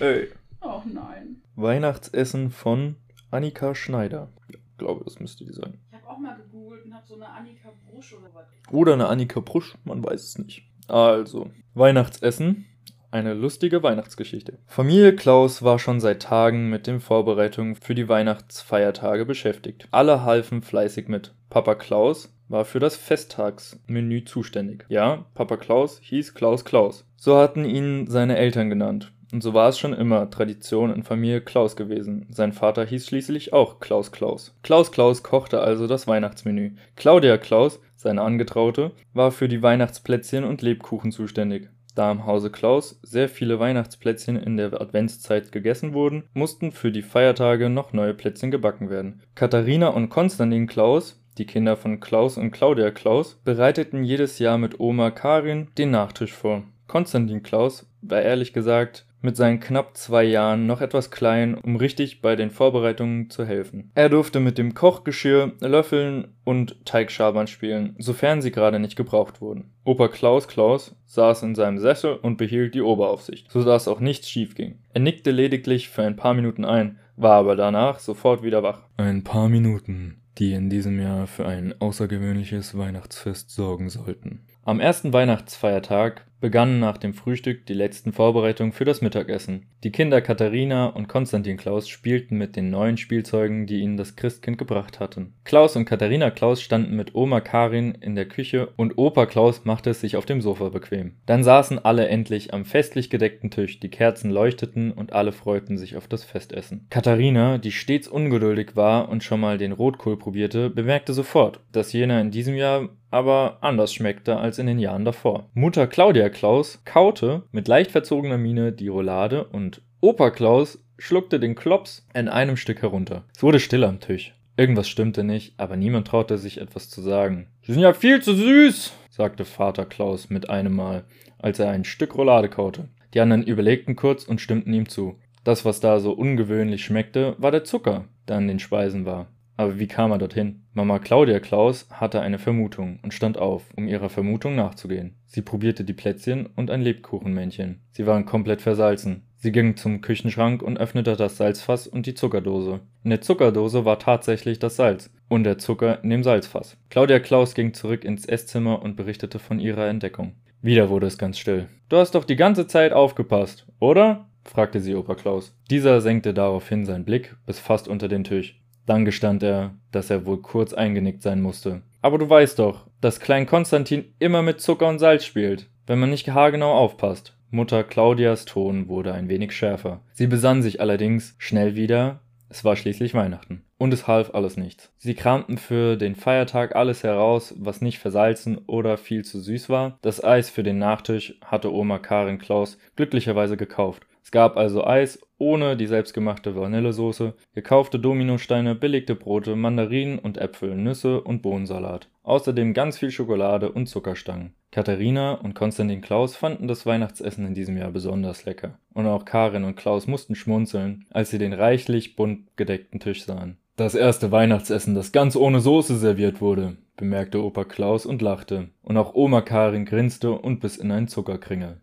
Ey. 0.01 0.29
Oh 0.63 0.81
nein. 0.91 1.43
Weihnachtsessen 1.55 2.51
von 2.51 2.97
Annika 3.31 3.75
Schneider. 3.75 4.31
Ich 4.49 4.57
glaube, 4.79 5.05
das 5.05 5.21
müsste 5.21 5.45
die 5.45 5.53
sein. 5.53 5.79
Ich 5.91 5.95
habe 5.95 6.09
auch 6.09 6.19
mal 6.19 6.35
gegoogelt 6.35 6.87
und 6.87 6.95
habe 6.95 7.07
so 7.07 7.17
eine 7.17 7.29
Annika 7.29 7.69
Brusch 7.91 8.15
oder 8.15 8.31
was. 8.33 8.47
Oder 8.71 8.95
eine 8.95 9.09
Annika 9.09 9.41
Brusch, 9.41 9.77
man 9.85 10.03
weiß 10.03 10.23
es 10.23 10.39
nicht. 10.39 10.67
Also, 10.89 11.51
Weihnachtsessen. 11.75 12.65
Eine 13.13 13.35
lustige 13.35 13.83
Weihnachtsgeschichte. 13.83 14.57
Familie 14.67 15.15
Klaus 15.15 15.63
war 15.63 15.79
schon 15.79 16.01
seit 16.01 16.23
Tagen 16.23 16.71
mit 16.71 16.87
den 16.87 16.99
Vorbereitungen 16.99 17.75
für 17.77 17.95
die 17.95 18.09
Weihnachtsfeiertage 18.09 19.27
beschäftigt. 19.27 19.87
Alle 19.91 20.25
halfen 20.25 20.63
fleißig 20.63 21.09
mit. 21.09 21.35
Papa 21.51 21.75
Klaus 21.75 22.35
war 22.49 22.65
für 22.65 22.79
das 22.79 22.97
Festtagsmenü 22.97 24.25
zuständig. 24.25 24.87
Ja, 24.89 25.27
Papa 25.35 25.59
Klaus 25.59 26.01
hieß 26.03 26.33
Klaus 26.33 26.65
Klaus. 26.65 27.05
So 27.17 27.37
hatten 27.37 27.67
ihn 27.67 28.07
seine 28.07 28.39
Eltern 28.39 28.71
genannt. 28.71 29.13
Und 29.31 29.43
so 29.43 29.53
war 29.53 29.69
es 29.69 29.79
schon 29.79 29.93
immer 29.93 30.31
Tradition 30.31 30.91
in 30.91 31.03
Familie 31.03 31.43
Klaus 31.43 31.77
gewesen. 31.77 32.27
Sein 32.31 32.55
Vater 32.55 32.87
hieß 32.87 33.07
schließlich 33.07 33.53
auch 33.53 33.79
Klaus 33.79 34.11
Klaus. 34.11 34.57
Klaus 34.63 34.91
Klaus 34.91 35.23
kochte 35.23 35.61
also 35.61 35.87
das 35.87 36.07
Weihnachtsmenü. 36.07 36.73
Claudia 36.97 37.37
Klaus, 37.37 37.79
seine 37.95 38.23
Angetraute, 38.23 38.93
war 39.13 39.33
für 39.33 39.49
die 39.49 39.63
Weihnachtsplätzchen 39.63 40.45
und 40.45 40.63
Lebkuchen 40.63 41.13
zuständig. 41.13 41.69
Da 41.95 42.11
im 42.11 42.27
Hause 42.27 42.51
Klaus 42.51 42.99
sehr 43.03 43.29
viele 43.29 43.59
Weihnachtsplätzchen 43.59 44.37
in 44.37 44.57
der 44.57 44.81
Adventszeit 44.81 45.53
gegessen 45.53 45.93
wurden, 45.93 46.25
mussten 46.33 46.73
für 46.73 46.91
die 46.91 47.03
Feiertage 47.03 47.69
noch 47.69 47.93
neue 47.93 48.15
Plätzchen 48.15 48.51
gebacken 48.51 48.89
werden. 48.89 49.23
Katharina 49.35 49.89
und 49.89 50.09
Konstantin 50.09 50.67
Klaus, 50.67 51.23
die 51.39 51.47
Kinder 51.47 51.77
von 51.77 52.01
Klaus 52.01 52.39
und 52.39 52.51
Claudia 52.51 52.91
Klaus, 52.91 53.41
bereiteten 53.45 54.05
jedes 54.05 54.39
Jahr 54.39 54.59
mit 54.59 54.81
Oma 54.81 55.11
Karin 55.11 55.69
den 55.77 55.91
Nachtisch 55.91 56.33
vor. 56.33 56.63
Konstantin 56.87 57.43
Klaus 57.43 57.87
war 58.03 58.23
ehrlich 58.23 58.53
gesagt 58.53 59.07
mit 59.23 59.37
seinen 59.37 59.61
knapp 59.61 59.97
zwei 59.97 60.25
Jahren 60.25 60.67
noch 60.67 60.81
etwas 60.81 61.11
klein, 61.11 61.55
um 61.55 61.77
richtig 61.77 62.21
bei 62.21 62.37
den 62.37 62.51
Vorbereitungen 62.51 63.31
zu 63.31 63.45
helfen. 63.47 63.91
Er 63.95 64.09
durfte 64.09 64.41
mit 64.41 64.59
dem 64.59 64.75
Kochgeschirr, 64.75 65.53
Löffeln 65.61 66.29
und 66.45 66.85
Teigschabern 66.85 67.47
spielen, 67.47 67.95
sofern 67.99 68.43
sie 68.43 68.51
gerade 68.51 68.79
nicht 68.79 68.97
gebraucht 68.97 69.41
wurden. 69.41 69.71
Opa 69.85 70.09
Klaus 70.09 70.49
Klaus 70.49 70.95
saß 71.07 71.43
in 71.45 71.55
seinem 71.55 71.79
Sessel 71.79 72.17
und 72.17 72.37
behielt 72.37 72.75
die 72.75 72.83
Oberaufsicht, 72.83 73.51
so 73.51 73.65
dass 73.65 73.89
auch 73.89 74.01
nichts 74.01 74.29
schief 74.29 74.55
ging. 74.55 74.79
Er 74.93 75.01
nickte 75.01 75.31
lediglich 75.31 75.89
für 75.89 76.03
ein 76.03 76.17
paar 76.17 76.35
Minuten 76.35 76.65
ein, 76.65 76.99
war 77.17 77.37
aber 77.37 77.57
danach 77.57 77.99
sofort 77.99 78.43
wieder 78.43 78.63
wach. 78.63 78.83
Ein 78.97 79.25
paar 79.25 79.49
Minuten, 79.49 80.19
die 80.39 80.53
in 80.53 80.71
diesem 80.71 81.01
Jahr 81.01 81.27
für 81.27 81.47
ein 81.47 81.75
außergewöhnliches 81.81 82.77
Weihnachtsfest 82.77 83.51
sorgen 83.51 83.89
sollten. 83.89 84.41
Am 84.65 84.81
ersten 84.81 85.13
Weihnachtsfeiertag 85.13 86.25
begannen 86.43 86.81
nach 86.81 86.99
dem 86.99 87.15
Frühstück 87.15 87.65
die 87.67 87.73
letzten 87.73 88.13
Vorbereitungen 88.13 88.73
für 88.73 88.85
das 88.85 89.01
Mittagessen. 89.01 89.69
Die 89.85 89.93
Kinder 89.93 90.21
Katharina 90.21 90.89
und 90.89 91.09
Konstantin 91.09 91.57
Klaus 91.57 91.89
spielten 91.89 92.37
mit 92.37 92.57
den 92.57 92.69
neuen 92.69 92.99
Spielzeugen, 92.99 93.67
die 93.67 93.81
ihnen 93.81 93.97
das 93.97 94.17
Christkind 94.17 94.59
gebracht 94.59 95.01
hatten. 95.01 95.33
Klaus 95.45 95.77
und 95.77 95.87
Katharina 95.87 96.31
Klaus 96.31 96.61
standen 96.61 96.97
mit 96.97 97.15
Oma 97.15 97.41
Karin 97.41 97.97
in 98.01 98.17
der 98.17 98.27
Küche 98.27 98.69
und 98.77 98.99
Opa 98.99 99.27
Klaus 99.27 99.65
machte 99.65 99.91
es 99.91 100.01
sich 100.01 100.17
auf 100.17 100.27
dem 100.27 100.43
Sofa 100.43 100.69
bequem. 100.69 101.15
Dann 101.27 101.45
saßen 101.45 101.79
alle 101.79 102.09
endlich 102.09 102.53
am 102.53 102.65
festlich 102.65 103.09
gedeckten 103.09 103.51
Tisch, 103.51 103.79
die 103.79 103.91
Kerzen 103.91 104.31
leuchteten 104.31 104.91
und 104.91 105.13
alle 105.13 105.31
freuten 105.33 105.79
sich 105.79 105.97
auf 105.97 106.09
das 106.09 106.25
Festessen. 106.25 106.89
Katharina, 106.91 107.59
die 107.59 107.73
stets 107.73 108.09
ungeduldig 108.09 108.75
war 108.75 109.09
und 109.09 109.23
schon 109.23 109.41
mal 109.41 109.59
den 109.59 109.73
Rotkohl 109.73 110.19
probierte, 110.19 110.71
bemerkte 110.71 111.13
sofort, 111.13 111.61
dass 111.71 111.93
jener 111.93 112.21
in 112.21 112.33
diesem 112.33 112.57
Jahr 112.57 112.89
aber 113.13 113.59
anders 113.61 113.93
schmeckte 113.93 114.39
als 114.39 114.59
in 114.59 114.67
den 114.67 114.79
Jahren 114.79 115.05
davor. 115.05 115.51
Mutter 115.53 115.87
Claudia 115.87 116.31
Klaus 116.33 116.83
kaute 116.85 117.45
mit 117.53 117.69
leicht 117.69 117.93
verzogener 117.93 118.39
Miene 118.39 118.73
die 118.73 118.89
Roulade 118.89 119.45
und 119.45 119.83
Opa 120.01 120.31
Klaus 120.31 120.83
schluckte 120.99 121.39
den 121.39 121.55
Klops 121.55 122.05
in 122.13 122.29
einem 122.29 122.57
Stück 122.57 122.83
herunter. 122.83 123.25
Es 123.35 123.43
wurde 123.45 123.61
still 123.61 123.85
am 123.85 124.01
Tisch. 124.01 124.35
Irgendwas 124.57 124.89
stimmte 124.89 125.23
nicht, 125.25 125.55
aber 125.59 125.77
niemand 125.77 126.09
traute 126.09 126.39
sich 126.39 126.61
etwas 126.61 126.91
zu 126.91 127.01
sagen. 127.01 127.47
Sie 127.63 127.73
sind 127.73 127.83
ja 127.83 127.93
viel 127.93 128.21
zu 128.21 128.35
süß, 128.35 128.93
sagte 129.11 129.45
Vater 129.45 129.87
Klaus 129.87 130.29
mit 130.29 130.51
einem 130.51 130.75
Mal, 130.75 131.05
als 131.39 131.59
er 131.59 131.71
ein 131.71 131.85
Stück 131.85 132.17
Roulade 132.17 132.49
kaute. 132.49 132.89
Die 133.15 133.21
anderen 133.21 133.43
überlegten 133.43 133.97
kurz 133.97 134.25
und 134.25 134.41
stimmten 134.41 134.73
ihm 134.73 134.89
zu. 134.89 135.19
Das, 135.45 135.65
was 135.65 135.81
da 135.81 136.01
so 136.01 136.13
ungewöhnlich 136.13 136.85
schmeckte, 136.85 137.35
war 137.39 137.51
der 137.51 137.65
Zucker, 137.65 138.05
der 138.29 138.37
an 138.37 138.49
den 138.49 138.59
Speisen 138.59 139.05
war. 139.05 139.29
Aber 139.63 139.79
wie 139.79 139.87
kam 139.87 140.11
er 140.11 140.19
dorthin? 140.19 140.65
Mama 140.75 140.99
Claudia 140.99 141.39
Klaus 141.39 141.87
hatte 141.93 142.21
eine 142.21 142.41
Vermutung 142.41 142.99
und 143.05 143.15
stand 143.15 143.39
auf, 143.39 143.63
um 143.77 143.87
ihrer 143.87 144.09
Vermutung 144.09 144.57
nachzugehen. 144.57 145.15
Sie 145.27 145.41
probierte 145.41 145.85
die 145.85 145.93
Plätzchen 145.93 146.47
und 146.57 146.69
ein 146.69 146.83
Lebkuchenmännchen. 146.83 147.81
Sie 147.93 148.05
waren 148.05 148.27
komplett 148.27 148.61
versalzen. 148.61 149.23
Sie 149.37 149.53
ging 149.53 149.77
zum 149.77 150.01
Küchenschrank 150.01 150.65
und 150.65 150.79
öffnete 150.79 151.15
das 151.15 151.37
Salzfass 151.37 151.87
und 151.87 152.07
die 152.07 152.15
Zuckerdose. 152.15 152.81
In 153.05 153.11
der 153.11 153.21
Zuckerdose 153.21 153.85
war 153.85 154.01
tatsächlich 154.01 154.59
das 154.59 154.75
Salz 154.75 155.11
und 155.29 155.45
der 155.45 155.59
Zucker 155.59 156.03
in 156.03 156.11
dem 156.11 156.25
Salzfass. 156.25 156.77
Claudia 156.91 157.21
Klaus 157.21 157.55
ging 157.55 157.73
zurück 157.73 158.05
ins 158.05 158.27
Esszimmer 158.27 158.83
und 158.83 158.97
berichtete 158.97 159.39
von 159.39 159.61
ihrer 159.61 159.87
Entdeckung. 159.87 160.33
Wieder 160.61 160.91
wurde 160.91 161.07
es 161.07 161.19
ganz 161.19 161.39
still. 161.39 161.69
Du 161.89 161.99
hast 161.99 162.17
doch 162.17 162.25
die 162.25 162.35
ganze 162.35 162.67
Zeit 162.67 162.93
aufgepasst, 162.93 163.69
oder? 163.79 164.27
fragte 164.45 164.81
sie 164.81 164.97
Opa 164.97 165.15
Klaus. 165.15 165.57
Dieser 165.71 166.01
senkte 166.01 166.35
daraufhin 166.35 166.85
seinen 166.85 167.05
Blick 167.05 167.37
bis 167.47 167.61
fast 167.61 167.87
unter 167.87 168.09
den 168.09 168.25
Tisch. 168.25 168.61
Dann 168.87 169.05
gestand 169.05 169.43
er, 169.43 169.75
dass 169.91 170.11
er 170.11 170.27
wohl 170.27 170.43
kurz 170.43 170.73
eingenickt 170.73 171.23
sein 171.23 171.41
musste. 171.41 171.83
Aber 172.01 172.19
du 172.19 172.29
weißt 172.29 172.59
doch, 172.59 172.87
dass 173.01 173.21
Klein 173.21 173.47
Konstantin 173.47 174.05
immer 174.19 174.43
mit 174.43 174.61
Zucker 174.61 174.89
und 174.89 174.99
Salz 174.99 175.25
spielt, 175.25 175.69
wenn 175.87 176.01
man 176.01 176.11
nicht 176.11 176.31
haargenau 176.31 176.73
aufpasst. 176.73 177.37
Mutter 177.51 177.85
Claudias 177.85 178.45
Ton 178.45 178.89
wurde 178.89 179.13
ein 179.13 179.29
wenig 179.29 179.53
schärfer. 179.53 180.01
Sie 180.15 180.27
besann 180.27 180.63
sich 180.63 180.81
allerdings 180.81 181.35
schnell 181.39 181.77
wieder, 181.77 182.21
es 182.49 182.65
war 182.65 182.77
schließlich 182.77 183.15
Weihnachten. 183.15 183.65
Und 183.79 183.95
es 183.95 184.07
half 184.07 184.35
alles 184.35 184.57
nichts. 184.57 184.93
Sie 184.99 185.15
kramten 185.15 185.57
für 185.57 185.97
den 185.97 186.15
Feiertag 186.15 186.77
alles 186.77 187.03
heraus, 187.03 187.55
was 187.59 187.81
nicht 187.81 187.99
versalzen 187.99 188.59
oder 188.67 188.99
viel 188.99 189.25
zu 189.25 189.41
süß 189.41 189.71
war. 189.71 189.99
Das 190.03 190.23
Eis 190.23 190.51
für 190.51 190.63
den 190.63 190.79
Nachtisch 190.79 191.39
hatte 191.43 191.73
Oma 191.73 191.99
Karin 191.99 192.39
Klaus 192.39 192.79
glücklicherweise 192.95 193.57
gekauft. 193.57 194.07
Es 194.23 194.31
gab 194.31 194.57
also 194.57 194.85
Eis 194.85 195.21
ohne 195.39 195.77
die 195.77 195.89
selbstgemachte 195.89 196.55
Vanillesoße, 196.55 197.35
gekaufte 197.55 197.99
Dominosteine, 197.99 198.77
belegte 198.77 199.17
Brote, 199.17 199.57
Mandarinen 199.57 200.21
und 200.21 200.39
Äpfel, 200.39 200.77
Nüsse 200.77 201.21
und 201.21 201.43
Bohnensalat. 201.43 202.09
Außerdem 202.23 202.75
ganz 202.75 202.99
viel 202.99 203.11
Schokolade 203.11 203.73
und 203.73 203.89
Zuckerstangen. 203.89 204.53
Katharina 204.71 205.35
und 205.35 205.55
Konstantin 205.55 206.01
Klaus 206.01 206.37
fanden 206.37 206.69
das 206.69 206.87
Weihnachtsessen 206.87 207.45
in 207.45 207.55
diesem 207.55 207.77
Jahr 207.77 207.91
besonders 207.91 208.45
lecker. 208.45 208.79
Und 208.95 209.07
auch 209.07 209.25
Karin 209.25 209.65
und 209.65 209.75
Klaus 209.75 210.07
mussten 210.07 210.37
schmunzeln, 210.37 211.05
als 211.11 211.31
sie 211.31 211.39
den 211.39 211.53
reichlich 211.53 212.15
bunt 212.15 212.57
gedeckten 212.57 213.01
Tisch 213.01 213.25
sahen. 213.25 213.57
Das 213.77 213.95
erste 213.97 214.31
Weihnachtsessen, 214.31 214.95
das 214.95 215.13
ganz 215.13 215.35
ohne 215.35 215.61
Soße 215.61 215.97
serviert 215.97 216.41
wurde, 216.41 216.77
bemerkte 216.97 217.43
Opa 217.43 217.65
Klaus 217.65 218.07
und 218.07 218.23
lachte. 218.23 218.69
Und 218.83 218.97
auch 218.97 219.15
Oma 219.15 219.41
Karin 219.41 219.87
grinste 219.87 220.31
und 220.33 220.61
biss 220.61 220.77
in 220.77 220.93
einen 220.93 221.09
Zuckerkringel. 221.09 221.81